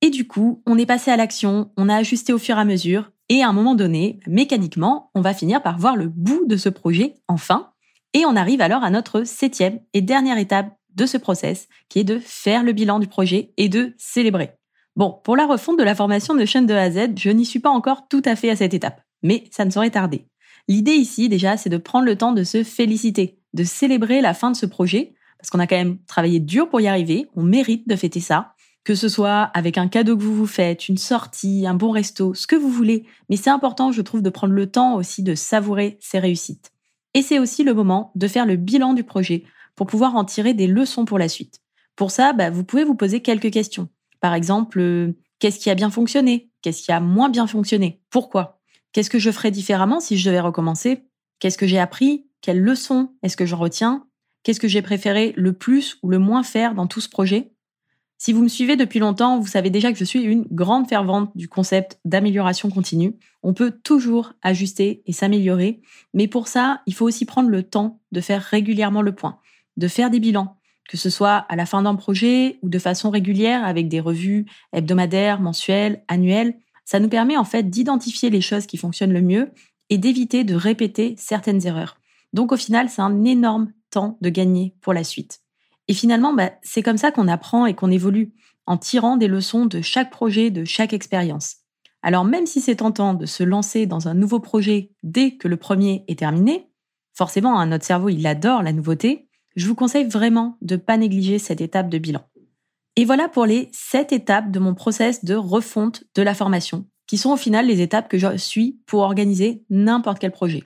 Et 0.00 0.10
du 0.10 0.26
coup, 0.26 0.64
on 0.66 0.78
est 0.78 0.84
passé 0.84 1.12
à 1.12 1.16
l'action, 1.16 1.70
on 1.76 1.88
a 1.88 1.94
ajusté 1.94 2.32
au 2.32 2.38
fur 2.38 2.56
et 2.56 2.60
à 2.60 2.64
mesure, 2.64 3.12
et 3.34 3.42
à 3.42 3.48
un 3.48 3.52
moment 3.52 3.74
donné, 3.74 4.20
mécaniquement, 4.28 5.10
on 5.16 5.20
va 5.20 5.34
finir 5.34 5.60
par 5.60 5.76
voir 5.76 5.96
le 5.96 6.06
bout 6.06 6.46
de 6.46 6.56
ce 6.56 6.68
projet, 6.68 7.16
enfin, 7.26 7.72
et 8.12 8.24
on 8.26 8.36
arrive 8.36 8.60
alors 8.60 8.84
à 8.84 8.90
notre 8.90 9.24
septième 9.24 9.80
et 9.92 10.02
dernière 10.02 10.38
étape 10.38 10.68
de 10.94 11.04
ce 11.04 11.16
process, 11.16 11.66
qui 11.88 11.98
est 11.98 12.04
de 12.04 12.20
faire 12.20 12.62
le 12.62 12.70
bilan 12.70 13.00
du 13.00 13.08
projet 13.08 13.52
et 13.56 13.68
de 13.68 13.92
célébrer. 13.98 14.52
Bon, 14.94 15.20
pour 15.24 15.34
la 15.34 15.46
refonte 15.46 15.80
de 15.80 15.82
la 15.82 15.96
formation 15.96 16.36
de 16.36 16.44
chaîne 16.44 16.66
de 16.66 16.74
A 16.74 16.82
à 16.82 16.90
Z, 16.92 17.18
je 17.18 17.30
n'y 17.30 17.44
suis 17.44 17.58
pas 17.58 17.70
encore 17.70 18.06
tout 18.08 18.22
à 18.24 18.36
fait 18.36 18.50
à 18.50 18.56
cette 18.56 18.72
étape, 18.72 19.00
mais 19.24 19.42
ça 19.50 19.64
ne 19.64 19.70
saurait 19.70 19.90
tarder. 19.90 20.28
L'idée 20.68 20.92
ici, 20.92 21.28
déjà, 21.28 21.56
c'est 21.56 21.70
de 21.70 21.76
prendre 21.76 22.06
le 22.06 22.16
temps 22.16 22.30
de 22.30 22.44
se 22.44 22.62
féliciter, 22.62 23.40
de 23.52 23.64
célébrer 23.64 24.20
la 24.20 24.34
fin 24.34 24.52
de 24.52 24.56
ce 24.56 24.66
projet, 24.66 25.16
parce 25.38 25.50
qu'on 25.50 25.58
a 25.58 25.66
quand 25.66 25.74
même 25.74 25.98
travaillé 26.06 26.38
dur 26.38 26.68
pour 26.68 26.80
y 26.80 26.86
arriver, 26.86 27.26
on 27.34 27.42
mérite 27.42 27.88
de 27.88 27.96
fêter 27.96 28.20
ça, 28.20 28.53
que 28.84 28.94
ce 28.94 29.08
soit 29.08 29.42
avec 29.54 29.78
un 29.78 29.88
cadeau 29.88 30.16
que 30.16 30.22
vous 30.22 30.34
vous 30.34 30.46
faites, 30.46 30.88
une 30.88 30.98
sortie, 30.98 31.66
un 31.66 31.74
bon 31.74 31.90
resto, 31.90 32.34
ce 32.34 32.46
que 32.46 32.56
vous 32.56 32.70
voulez, 32.70 33.04
mais 33.30 33.36
c'est 33.36 33.50
important, 33.50 33.92
je 33.92 34.02
trouve, 34.02 34.22
de 34.22 34.30
prendre 34.30 34.52
le 34.52 34.70
temps 34.70 34.94
aussi 34.94 35.22
de 35.22 35.34
savourer 35.34 35.96
ces 36.00 36.18
réussites. 36.18 36.70
Et 37.14 37.22
c'est 37.22 37.38
aussi 37.38 37.64
le 37.64 37.74
moment 37.74 38.12
de 38.14 38.28
faire 38.28 38.44
le 38.44 38.56
bilan 38.56 38.92
du 38.92 39.02
projet 39.02 39.44
pour 39.74 39.86
pouvoir 39.86 40.14
en 40.16 40.24
tirer 40.24 40.52
des 40.52 40.66
leçons 40.66 41.04
pour 41.04 41.18
la 41.18 41.28
suite. 41.28 41.60
Pour 41.96 42.10
ça, 42.10 42.32
bah, 42.32 42.50
vous 42.50 42.64
pouvez 42.64 42.84
vous 42.84 42.94
poser 42.94 43.20
quelques 43.20 43.50
questions. 43.50 43.88
Par 44.20 44.34
exemple, 44.34 44.80
euh, 44.80 45.12
qu'est-ce 45.38 45.58
qui 45.58 45.70
a 45.70 45.74
bien 45.74 45.90
fonctionné? 45.90 46.50
Qu'est-ce 46.60 46.82
qui 46.82 46.92
a 46.92 47.00
moins 47.00 47.30
bien 47.30 47.46
fonctionné? 47.46 48.02
Pourquoi? 48.10 48.60
Qu'est-ce 48.92 49.10
que 49.10 49.18
je 49.18 49.30
ferais 49.30 49.50
différemment 49.50 50.00
si 50.00 50.18
je 50.18 50.28
devais 50.28 50.40
recommencer? 50.40 51.04
Qu'est-ce 51.38 51.58
que 51.58 51.66
j'ai 51.66 51.78
appris? 51.78 52.26
Quelles 52.40 52.60
leçons 52.60 53.14
est-ce 53.22 53.36
que 53.36 53.46
j'en 53.46 53.58
retiens? 53.58 54.06
Qu'est-ce 54.42 54.60
que 54.60 54.68
j'ai 54.68 54.82
préféré 54.82 55.32
le 55.36 55.52
plus 55.52 55.98
ou 56.02 56.10
le 56.10 56.18
moins 56.18 56.42
faire 56.42 56.74
dans 56.74 56.86
tout 56.86 57.00
ce 57.00 57.08
projet? 57.08 57.53
Si 58.24 58.32
vous 58.32 58.42
me 58.42 58.48
suivez 58.48 58.76
depuis 58.76 59.00
longtemps, 59.00 59.38
vous 59.38 59.46
savez 59.46 59.68
déjà 59.68 59.92
que 59.92 59.98
je 59.98 60.04
suis 60.04 60.22
une 60.22 60.46
grande 60.50 60.88
fervente 60.88 61.30
du 61.36 61.46
concept 61.46 62.00
d'amélioration 62.06 62.70
continue. 62.70 63.18
On 63.42 63.52
peut 63.52 63.70
toujours 63.70 64.32
ajuster 64.40 65.02
et 65.04 65.12
s'améliorer, 65.12 65.82
mais 66.14 66.26
pour 66.26 66.48
ça, 66.48 66.80
il 66.86 66.94
faut 66.94 67.04
aussi 67.04 67.26
prendre 67.26 67.50
le 67.50 67.62
temps 67.62 68.00
de 68.12 68.22
faire 68.22 68.40
régulièrement 68.40 69.02
le 69.02 69.14
point 69.14 69.40
de 69.76 69.88
faire 69.88 70.08
des 70.08 70.20
bilans, 70.20 70.56
que 70.88 70.96
ce 70.96 71.10
soit 71.10 71.36
à 71.36 71.54
la 71.54 71.66
fin 71.66 71.82
d'un 71.82 71.96
projet 71.96 72.58
ou 72.62 72.70
de 72.70 72.78
façon 72.78 73.10
régulière 73.10 73.62
avec 73.62 73.88
des 73.88 74.00
revues 74.00 74.46
hebdomadaires, 74.72 75.38
mensuelles, 75.38 76.02
annuelles. 76.08 76.56
Ça 76.86 77.00
nous 77.00 77.10
permet 77.10 77.36
en 77.36 77.44
fait 77.44 77.68
d'identifier 77.68 78.30
les 78.30 78.40
choses 78.40 78.64
qui 78.64 78.78
fonctionnent 78.78 79.12
le 79.12 79.20
mieux 79.20 79.50
et 79.90 79.98
d'éviter 79.98 80.44
de 80.44 80.54
répéter 80.54 81.14
certaines 81.18 81.66
erreurs. 81.66 81.98
Donc 82.32 82.52
au 82.52 82.56
final, 82.56 82.88
c'est 82.88 83.02
un 83.02 83.22
énorme 83.24 83.70
temps 83.90 84.16
de 84.22 84.30
gagner 84.30 84.72
pour 84.80 84.94
la 84.94 85.04
suite. 85.04 85.43
Et 85.88 85.94
finalement, 85.94 86.32
bah, 86.32 86.52
c'est 86.62 86.82
comme 86.82 86.96
ça 86.96 87.10
qu'on 87.10 87.28
apprend 87.28 87.66
et 87.66 87.74
qu'on 87.74 87.90
évolue, 87.90 88.32
en 88.66 88.78
tirant 88.78 89.16
des 89.16 89.28
leçons 89.28 89.66
de 89.66 89.80
chaque 89.82 90.10
projet, 90.10 90.50
de 90.50 90.64
chaque 90.64 90.92
expérience. 90.92 91.56
Alors 92.02 92.24
même 92.24 92.46
si 92.46 92.60
c'est 92.60 92.76
tentant 92.76 93.14
de 93.14 93.26
se 93.26 93.42
lancer 93.42 93.86
dans 93.86 94.08
un 94.08 94.14
nouveau 94.14 94.40
projet 94.40 94.90
dès 95.02 95.36
que 95.36 95.48
le 95.48 95.56
premier 95.56 96.04
est 96.08 96.18
terminé, 96.18 96.68
forcément, 97.14 97.58
hein, 97.58 97.66
notre 97.66 97.84
cerveau, 97.84 98.08
il 98.10 98.26
adore 98.26 98.62
la 98.62 98.72
nouveauté, 98.72 99.28
je 99.56 99.66
vous 99.66 99.74
conseille 99.74 100.04
vraiment 100.04 100.58
de 100.60 100.74
ne 100.74 100.80
pas 100.80 100.96
négliger 100.96 101.38
cette 101.38 101.60
étape 101.60 101.88
de 101.88 101.98
bilan. 101.98 102.22
Et 102.96 103.04
voilà 103.04 103.28
pour 103.28 103.46
les 103.46 103.70
sept 103.72 104.12
étapes 104.12 104.50
de 104.50 104.58
mon 104.58 104.74
process 104.74 105.24
de 105.24 105.34
refonte 105.34 106.04
de 106.14 106.22
la 106.22 106.34
formation, 106.34 106.86
qui 107.06 107.18
sont 107.18 107.32
au 107.32 107.36
final 107.36 107.66
les 107.66 107.80
étapes 107.80 108.08
que 108.08 108.18
je 108.18 108.36
suis 108.36 108.80
pour 108.86 109.00
organiser 109.00 109.64
n'importe 109.70 110.18
quel 110.18 110.30
projet. 110.30 110.64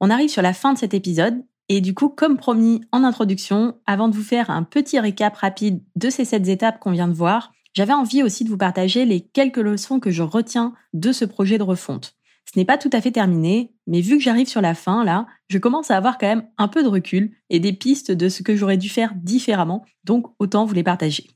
On 0.00 0.10
arrive 0.10 0.28
sur 0.28 0.42
la 0.42 0.54
fin 0.54 0.72
de 0.72 0.78
cet 0.78 0.94
épisode, 0.94 1.42
et 1.72 1.80
du 1.80 1.94
coup, 1.94 2.08
comme 2.08 2.36
promis 2.36 2.80
en 2.90 3.04
introduction, 3.04 3.76
avant 3.86 4.08
de 4.08 4.16
vous 4.16 4.24
faire 4.24 4.50
un 4.50 4.64
petit 4.64 4.98
récap 4.98 5.36
rapide 5.36 5.80
de 5.94 6.10
ces 6.10 6.24
sept 6.24 6.48
étapes 6.48 6.80
qu'on 6.80 6.90
vient 6.90 7.06
de 7.06 7.14
voir, 7.14 7.52
j'avais 7.74 7.92
envie 7.92 8.24
aussi 8.24 8.42
de 8.42 8.48
vous 8.48 8.56
partager 8.56 9.04
les 9.04 9.20
quelques 9.20 9.58
leçons 9.58 10.00
que 10.00 10.10
je 10.10 10.24
retiens 10.24 10.74
de 10.94 11.12
ce 11.12 11.24
projet 11.24 11.58
de 11.58 11.62
refonte. 11.62 12.16
Ce 12.52 12.58
n'est 12.58 12.64
pas 12.64 12.76
tout 12.76 12.90
à 12.92 13.00
fait 13.00 13.12
terminé, 13.12 13.72
mais 13.86 14.00
vu 14.00 14.18
que 14.18 14.22
j'arrive 14.24 14.48
sur 14.48 14.60
la 14.60 14.74
fin, 14.74 15.04
là, 15.04 15.28
je 15.46 15.58
commence 15.58 15.92
à 15.92 15.96
avoir 15.96 16.18
quand 16.18 16.26
même 16.26 16.48
un 16.58 16.66
peu 16.66 16.82
de 16.82 16.88
recul 16.88 17.36
et 17.50 17.60
des 17.60 17.72
pistes 17.72 18.10
de 18.10 18.28
ce 18.28 18.42
que 18.42 18.56
j'aurais 18.56 18.76
dû 18.76 18.88
faire 18.88 19.14
différemment, 19.14 19.84
donc 20.02 20.26
autant 20.40 20.64
vous 20.64 20.74
les 20.74 20.82
partager. 20.82 21.28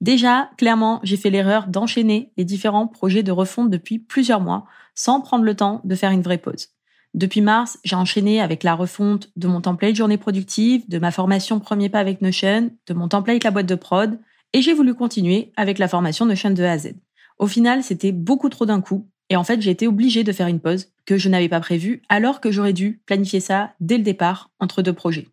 Déjà, 0.00 0.50
clairement, 0.56 1.00
j'ai 1.02 1.16
fait 1.16 1.30
l'erreur 1.30 1.66
d'enchaîner 1.66 2.30
les 2.36 2.44
différents 2.44 2.86
projets 2.86 3.24
de 3.24 3.32
refonte 3.32 3.70
depuis 3.70 3.98
plusieurs 3.98 4.40
mois, 4.40 4.66
sans 4.94 5.20
prendre 5.20 5.42
le 5.42 5.56
temps 5.56 5.80
de 5.82 5.96
faire 5.96 6.12
une 6.12 6.22
vraie 6.22 6.38
pause. 6.38 6.68
Depuis 7.14 7.40
mars, 7.40 7.78
j'ai 7.84 7.96
enchaîné 7.96 8.40
avec 8.40 8.62
la 8.62 8.74
refonte 8.74 9.30
de 9.36 9.48
mon 9.48 9.60
template 9.60 9.96
journée 9.96 10.18
productive, 10.18 10.88
de 10.88 10.98
ma 10.98 11.10
formation 11.10 11.58
premier 11.58 11.88
pas 11.88 12.00
avec 12.00 12.20
Notion, 12.20 12.70
de 12.86 12.94
mon 12.94 13.08
template 13.08 13.44
la 13.44 13.50
boîte 13.50 13.66
de 13.66 13.74
prod, 13.74 14.18
et 14.52 14.62
j'ai 14.62 14.74
voulu 14.74 14.94
continuer 14.94 15.52
avec 15.56 15.78
la 15.78 15.88
formation 15.88 16.26
Notion 16.26 16.50
de 16.50 16.62
A 16.62 16.72
à 16.72 16.78
Z. 16.78 16.94
Au 17.38 17.46
final, 17.46 17.82
c'était 17.82 18.12
beaucoup 18.12 18.48
trop 18.48 18.66
d'un 18.66 18.80
coup, 18.80 19.08
et 19.30 19.36
en 19.36 19.44
fait, 19.44 19.60
j'ai 19.60 19.70
été 19.70 19.86
obligée 19.86 20.24
de 20.24 20.32
faire 20.32 20.46
une 20.46 20.60
pause 20.60 20.88
que 21.06 21.16
je 21.16 21.28
n'avais 21.28 21.48
pas 21.48 21.60
prévue, 21.60 22.02
alors 22.08 22.40
que 22.40 22.50
j'aurais 22.50 22.72
dû 22.72 23.00
planifier 23.06 23.40
ça 23.40 23.72
dès 23.80 23.98
le 23.98 24.04
départ 24.04 24.50
entre 24.60 24.82
deux 24.82 24.92
projets. 24.92 25.28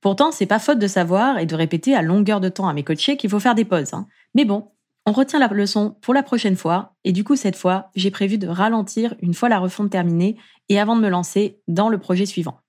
Pourtant, 0.00 0.32
c'est 0.32 0.46
pas 0.46 0.58
faute 0.58 0.78
de 0.78 0.86
savoir 0.86 1.38
et 1.38 1.46
de 1.46 1.54
répéter 1.54 1.94
à 1.94 2.02
longueur 2.02 2.40
de 2.40 2.48
temps 2.48 2.68
à 2.68 2.72
mes 2.72 2.84
coachés 2.84 3.16
qu'il 3.16 3.30
faut 3.30 3.40
faire 3.40 3.54
des 3.54 3.64
pauses. 3.64 3.94
Hein. 3.94 4.06
Mais 4.34 4.44
bon, 4.44 4.68
on 5.04 5.12
retient 5.12 5.38
la 5.38 5.48
leçon 5.48 5.96
pour 6.00 6.14
la 6.14 6.22
prochaine 6.22 6.56
fois, 6.56 6.94
et 7.04 7.12
du 7.12 7.24
coup, 7.24 7.34
cette 7.34 7.56
fois, 7.56 7.90
j'ai 7.96 8.10
prévu 8.10 8.38
de 8.38 8.46
ralentir 8.46 9.14
une 9.20 9.34
fois 9.34 9.48
la 9.48 9.58
refonte 9.58 9.90
terminée 9.90 10.36
et 10.68 10.78
avant 10.78 10.96
de 10.96 11.00
me 11.00 11.08
lancer 11.08 11.60
dans 11.66 11.88
le 11.88 11.98
projet 11.98 12.26
suivant. 12.26 12.60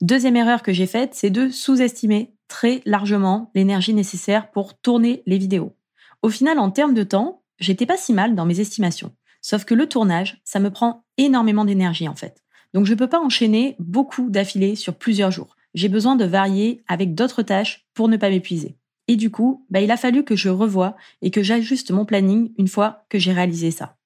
Deuxième 0.00 0.36
erreur 0.36 0.62
que 0.62 0.72
j'ai 0.72 0.86
faite, 0.86 1.14
c'est 1.14 1.30
de 1.30 1.48
sous-estimer 1.48 2.32
très 2.46 2.80
largement 2.86 3.50
l'énergie 3.54 3.92
nécessaire 3.92 4.50
pour 4.50 4.78
tourner 4.78 5.22
les 5.26 5.38
vidéos. 5.38 5.76
Au 6.22 6.30
final, 6.30 6.58
en 6.58 6.70
termes 6.70 6.94
de 6.94 7.02
temps, 7.02 7.42
j'étais 7.58 7.86
pas 7.86 7.98
si 7.98 8.14
mal 8.14 8.34
dans 8.34 8.46
mes 8.46 8.60
estimations. 8.60 9.14
Sauf 9.42 9.64
que 9.64 9.74
le 9.74 9.88
tournage, 9.88 10.40
ça 10.44 10.60
me 10.60 10.70
prend 10.70 11.04
énormément 11.16 11.64
d'énergie 11.64 12.08
en 12.08 12.14
fait. 12.14 12.42
Donc 12.74 12.86
je 12.86 12.92
ne 12.92 12.98
peux 12.98 13.08
pas 13.08 13.20
enchaîner 13.20 13.76
beaucoup 13.78 14.30
d'affilés 14.30 14.74
sur 14.74 14.94
plusieurs 14.94 15.30
jours. 15.30 15.56
J'ai 15.74 15.88
besoin 15.88 16.16
de 16.16 16.24
varier 16.24 16.82
avec 16.88 17.14
d'autres 17.14 17.42
tâches 17.42 17.86
pour 17.94 18.08
ne 18.08 18.16
pas 18.16 18.30
m'épuiser. 18.30 18.77
Et 19.08 19.16
du 19.16 19.30
coup, 19.30 19.66
bah, 19.70 19.80
il 19.80 19.90
a 19.90 19.96
fallu 19.96 20.22
que 20.22 20.36
je 20.36 20.50
revoie 20.50 20.96
et 21.22 21.30
que 21.30 21.42
j'ajuste 21.42 21.90
mon 21.90 22.04
planning 22.04 22.52
une 22.58 22.68
fois 22.68 23.04
que 23.08 23.18
j'ai 23.18 23.32
réalisé 23.32 23.70
ça. 23.70 23.96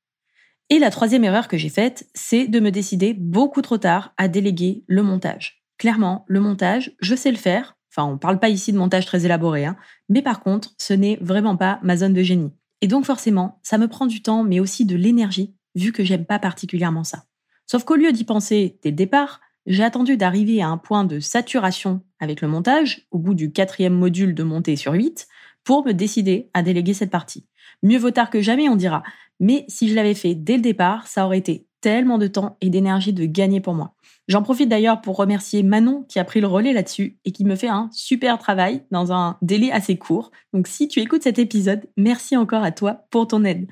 Et 0.70 0.78
la 0.78 0.90
troisième 0.90 1.24
erreur 1.24 1.48
que 1.48 1.58
j'ai 1.58 1.68
faite, 1.68 2.08
c'est 2.14 2.46
de 2.46 2.60
me 2.60 2.70
décider 2.70 3.12
beaucoup 3.12 3.60
trop 3.60 3.76
tard 3.76 4.14
à 4.16 4.28
déléguer 4.28 4.84
le 4.86 5.02
montage. 5.02 5.62
Clairement, 5.76 6.24
le 6.28 6.40
montage, 6.40 6.92
je 7.00 7.14
sais 7.14 7.30
le 7.30 7.36
faire. 7.36 7.76
Enfin, 7.90 8.08
on 8.08 8.12
ne 8.12 8.18
parle 8.18 8.38
pas 8.38 8.48
ici 8.48 8.72
de 8.72 8.78
montage 8.78 9.04
très 9.04 9.26
élaboré, 9.26 9.66
hein, 9.66 9.76
mais 10.08 10.22
par 10.22 10.40
contre, 10.40 10.70
ce 10.78 10.94
n'est 10.94 11.18
vraiment 11.20 11.58
pas 11.58 11.78
ma 11.82 11.98
zone 11.98 12.14
de 12.14 12.22
génie. 12.22 12.52
Et 12.80 12.86
donc 12.86 13.04
forcément, 13.04 13.60
ça 13.62 13.76
me 13.76 13.86
prend 13.86 14.06
du 14.06 14.22
temps, 14.22 14.44
mais 14.44 14.60
aussi 14.60 14.86
de 14.86 14.96
l'énergie, 14.96 15.54
vu 15.74 15.92
que 15.92 16.04
j'aime 16.04 16.24
pas 16.24 16.38
particulièrement 16.38 17.04
ça. 17.04 17.24
Sauf 17.66 17.84
qu'au 17.84 17.96
lieu 17.96 18.10
d'y 18.10 18.24
penser 18.24 18.78
dès 18.82 18.90
le 18.90 18.96
départ, 18.96 19.41
j'ai 19.66 19.84
attendu 19.84 20.16
d'arriver 20.16 20.62
à 20.62 20.68
un 20.68 20.78
point 20.78 21.04
de 21.04 21.20
saturation 21.20 22.00
avec 22.20 22.40
le 22.40 22.48
montage, 22.48 23.06
au 23.10 23.18
bout 23.18 23.34
du 23.34 23.52
quatrième 23.52 23.94
module 23.94 24.34
de 24.34 24.42
montée 24.42 24.76
sur 24.76 24.92
8, 24.92 25.26
pour 25.64 25.84
me 25.84 25.92
décider 25.92 26.50
à 26.54 26.62
déléguer 26.62 26.94
cette 26.94 27.10
partie. 27.10 27.46
Mieux 27.82 27.98
vaut 27.98 28.10
tard 28.10 28.30
que 28.30 28.40
jamais, 28.40 28.68
on 28.68 28.76
dira. 28.76 29.02
Mais 29.40 29.64
si 29.68 29.88
je 29.88 29.94
l'avais 29.94 30.14
fait 30.14 30.34
dès 30.34 30.56
le 30.56 30.62
départ, 30.62 31.06
ça 31.06 31.24
aurait 31.24 31.38
été 31.38 31.66
tellement 31.80 32.18
de 32.18 32.28
temps 32.28 32.56
et 32.60 32.70
d'énergie 32.70 33.12
de 33.12 33.26
gagner 33.26 33.60
pour 33.60 33.74
moi. 33.74 33.94
J'en 34.28 34.42
profite 34.42 34.68
d'ailleurs 34.68 35.00
pour 35.00 35.16
remercier 35.16 35.64
Manon 35.64 36.04
qui 36.08 36.20
a 36.20 36.24
pris 36.24 36.40
le 36.40 36.46
relais 36.46 36.72
là-dessus 36.72 37.18
et 37.24 37.32
qui 37.32 37.44
me 37.44 37.56
fait 37.56 37.68
un 37.68 37.88
super 37.92 38.38
travail 38.38 38.84
dans 38.92 39.12
un 39.12 39.36
délai 39.42 39.72
assez 39.72 39.98
court. 39.98 40.30
Donc 40.52 40.68
si 40.68 40.86
tu 40.86 41.00
écoutes 41.00 41.24
cet 41.24 41.40
épisode, 41.40 41.88
merci 41.96 42.36
encore 42.36 42.62
à 42.62 42.70
toi 42.70 43.04
pour 43.10 43.26
ton 43.26 43.44
aide. 43.44 43.66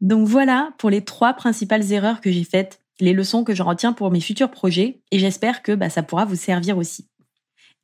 Donc 0.00 0.26
voilà 0.26 0.70
pour 0.78 0.90
les 0.90 1.02
trois 1.02 1.32
principales 1.32 1.92
erreurs 1.92 2.20
que 2.20 2.30
j'ai 2.30 2.44
faites, 2.44 2.80
les 3.00 3.12
leçons 3.12 3.44
que 3.44 3.54
je 3.54 3.62
retiens 3.62 3.92
pour 3.92 4.10
mes 4.10 4.20
futurs 4.20 4.50
projets 4.50 5.02
et 5.10 5.18
j'espère 5.18 5.62
que 5.62 5.72
bah, 5.72 5.90
ça 5.90 6.02
pourra 6.02 6.24
vous 6.24 6.36
servir 6.36 6.78
aussi. 6.78 7.08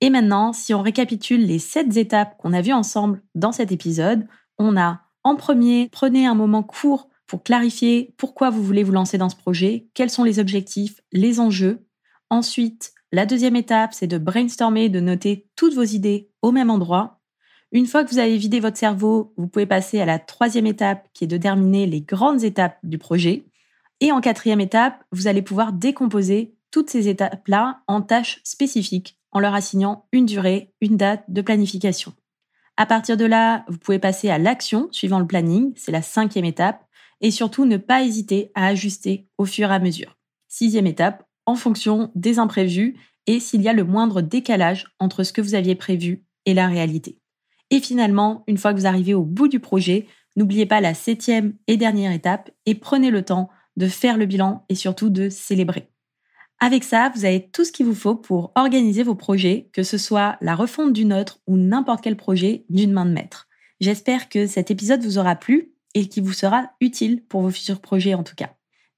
Et 0.01 0.11
maintenant, 0.11 0.53
si 0.53 0.73
on 0.73 0.83
récapitule 0.83 1.45
les 1.45 1.59
sept 1.59 1.97
étapes 1.97 2.37
qu'on 2.39 2.53
a 2.53 2.63
vues 2.63 2.73
ensemble 2.73 3.23
dans 3.35 3.53
cet 3.53 3.73
épisode, 3.73 4.27
on 4.59 4.77
a 4.77 5.03
en 5.23 5.37
premier, 5.37 5.89
prenez 5.93 6.27
un 6.27 6.35
moment 6.35 6.63
court 6.63 7.09
pour 7.27 7.43
clarifier 7.43 8.15
pourquoi 8.17 8.51
vous 8.51 8.63
voulez 8.63 8.83
vous 8.83 8.93
lancer 8.93 9.19
dans 9.19 9.29
ce 9.29 9.37
projet, 9.37 9.89
quels 9.95 10.11
sont 10.11 10.25
les 10.25 10.39
objectifs, 10.39 11.01
les 11.13 11.39
enjeux. 11.39 11.87
Ensuite, 12.31 12.93
la 13.13 13.27
deuxième 13.27 13.57
étape, 13.57 13.93
c'est 13.93 14.07
de 14.07 14.19
brainstormer, 14.19 14.89
de 14.89 15.01
noter 15.01 15.47
toutes 15.57 15.75
vos 15.75 15.85
idées 15.85 16.31
au 16.43 16.53
même 16.53 16.71
endroit. 16.71 17.21
Une 17.73 17.87
fois 17.87 18.03
que 18.03 18.11
vous 18.11 18.19
avez 18.19 18.37
vidé 18.37 18.59
votre 18.59 18.79
cerveau, 18.79 19.33
vous 19.37 19.47
pouvez 19.47 19.67
passer 19.67 20.01
à 20.01 20.07
la 20.07 20.19
troisième 20.19 20.67
étape 20.67 21.09
qui 21.13 21.25
est 21.25 21.29
de 21.29 21.37
terminer 21.37 21.87
les 21.87 22.01
grandes 22.01 22.43
étapes 22.43 22.79
du 22.83 22.99
projet. 22.99 23.45
Et 24.01 24.13
en 24.13 24.21
quatrième 24.21 24.61
étape, 24.61 25.05
vous 25.13 25.27
allez 25.27 25.43
pouvoir 25.43 25.73
décomposer 25.73 26.55
toutes 26.71 26.91
ces 26.91 27.09
étapes-là 27.09 27.83
en 27.87 28.01
tâches 28.01 28.41
spécifiques 28.45 29.19
en 29.33 29.41
leur 29.41 29.55
assignant 29.55 30.07
une 30.13 30.27
durée, 30.27 30.73
une 30.81 30.97
date 30.97 31.25
de 31.29 31.43
planification. 31.43 32.15
À 32.77 32.87
partir 32.87 33.17
de 33.17 33.27
là, 33.27 33.65
vous 33.69 33.79
pouvez 33.79 33.99
passer 33.99 34.31
à 34.31 34.39
l'action 34.39 34.89
suivant 34.91 35.19
le 35.19 35.27
planning, 35.27 35.73
c'est 35.77 35.93
la 35.93 36.03
cinquième 36.03 36.45
étape, 36.47 36.85
et 37.21 37.31
surtout 37.31 37.67
ne 37.67 37.77
pas 37.77 38.03
hésiter 38.03 38.51
à 38.55 38.67
ajuster 38.67 39.29
au 39.37 39.45
fur 39.45 39.71
et 39.71 39.75
à 39.75 39.79
mesure. 39.79 40.17
Sixième 40.49 40.87
étape, 40.87 41.25
en 41.47 41.55
fonction 41.55 42.11
des 42.15 42.39
imprévus 42.39 42.97
et 43.27 43.39
s'il 43.39 43.63
y 43.63 43.69
a 43.69 43.73
le 43.73 43.85
moindre 43.85 44.23
décalage 44.23 44.87
entre 44.99 45.23
ce 45.23 45.33
que 45.33 45.43
vous 45.43 45.55
aviez 45.55 45.75
prévu 45.75 46.25
et 46.47 46.55
la 46.55 46.67
réalité. 46.67 47.19
Et 47.71 47.81
finalement, 47.81 48.45
une 48.47 48.57
fois 48.57 48.73
que 48.73 48.79
vous 48.79 48.87
arrivez 48.87 49.15
au 49.15 49.25
bout 49.25 49.49
du 49.49 49.61
projet, 49.61 50.07
n'oubliez 50.37 50.67
pas 50.67 50.81
la 50.81 50.95
septième 50.95 51.55
et 51.67 51.77
dernière 51.77 52.13
étape 52.13 52.51
et 52.67 52.75
prenez 52.75 53.11
le 53.11 53.25
temps 53.25 53.51
de 53.81 53.89
faire 53.89 54.17
le 54.17 54.27
bilan 54.27 54.65
et 54.69 54.75
surtout 54.77 55.09
de 55.09 55.29
célébrer. 55.29 55.89
Avec 56.61 56.85
ça, 56.85 57.11
vous 57.15 57.25
avez 57.25 57.49
tout 57.49 57.65
ce 57.65 57.73
qu'il 57.73 57.87
vous 57.87 57.95
faut 57.95 58.15
pour 58.15 58.53
organiser 58.55 59.03
vos 59.03 59.15
projets, 59.15 59.71
que 59.73 59.83
ce 59.83 59.97
soit 59.97 60.37
la 60.43 60.55
refonte 60.55 60.93
d'une 60.93 61.15
autre 61.15 61.41
ou 61.47 61.57
n'importe 61.57 62.05
quel 62.05 62.17
projet 62.17 62.67
d'une 62.69 62.93
main 62.93 63.07
de 63.07 63.13
maître. 63.13 63.49
J'espère 63.81 64.29
que 64.29 64.47
cet 64.47 64.71
épisode 64.71 65.03
vous 65.03 65.17
aura 65.17 65.37
plu 65.37 65.73
et 65.95 66.07
qui 66.07 66.21
vous 66.21 66.35
sera 66.35 66.71
utile 66.83 67.25
pour 67.25 67.41
vos 67.41 67.51
futurs 67.51 67.81
projets 67.81 68.13
en 68.13 68.23
tout 68.23 68.35
cas. 68.35 68.51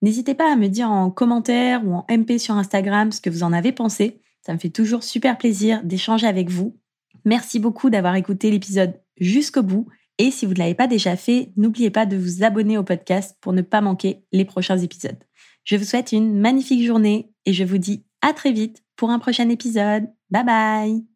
N'hésitez 0.03 0.35
pas 0.35 0.53
à 0.53 0.57
me 0.57 0.67
dire 0.67 0.91
en 0.91 1.13
commentaire 1.13 1.87
ou 1.87 1.95
en 1.95 2.05
MP 2.11 2.39
sur 2.39 2.57
Instagram 2.57 3.13
ce 3.13 3.21
que 3.21 3.31
vous 3.31 3.45
en 3.45 3.53
avez 3.53 3.71
pensé. 3.71 4.21
Ça 4.45 4.53
me 4.53 4.59
fait 4.59 4.71
toujours 4.71 5.05
super 5.05 5.39
plaisir 5.39 5.81
d'échanger 5.85 6.27
avec 6.27 6.51
vous. 6.51 6.77
Merci 7.25 7.61
beaucoup 7.61 7.89
d'avoir 7.89 8.17
écouté 8.17 8.51
l'épisode 8.51 9.01
jusqu'au 9.17 9.63
bout. 9.63 9.87
Et 10.23 10.31
si 10.31 10.47
vous 10.47 10.53
ne 10.53 10.59
l'avez 10.59 10.77
pas 10.77 10.87
déjà 10.87 11.17
fait, 11.17 11.51
n'oubliez 11.57 11.91
pas 11.91 12.07
de 12.07 12.17
vous 12.17 12.45
abonner 12.45 12.79
au 12.79 12.85
podcast 12.85 13.37
pour 13.41 13.53
ne 13.53 13.61
pas 13.61 13.81
manquer 13.81 14.23
les 14.31 14.45
prochains 14.45 14.79
épisodes. 14.79 15.19
Je 15.65 15.75
vous 15.75 15.83
souhaite 15.83 16.13
une 16.13 16.39
magnifique 16.39 16.87
journée 16.87 17.33
et 17.45 17.53
je 17.53 17.65
vous 17.65 17.79
dis 17.79 18.05
à 18.21 18.33
très 18.33 18.53
vite 18.53 18.85
pour 18.95 19.11
un 19.11 19.19
prochain 19.19 19.49
épisode. 19.49 20.07
Bye 20.31 20.45
bye 20.45 21.12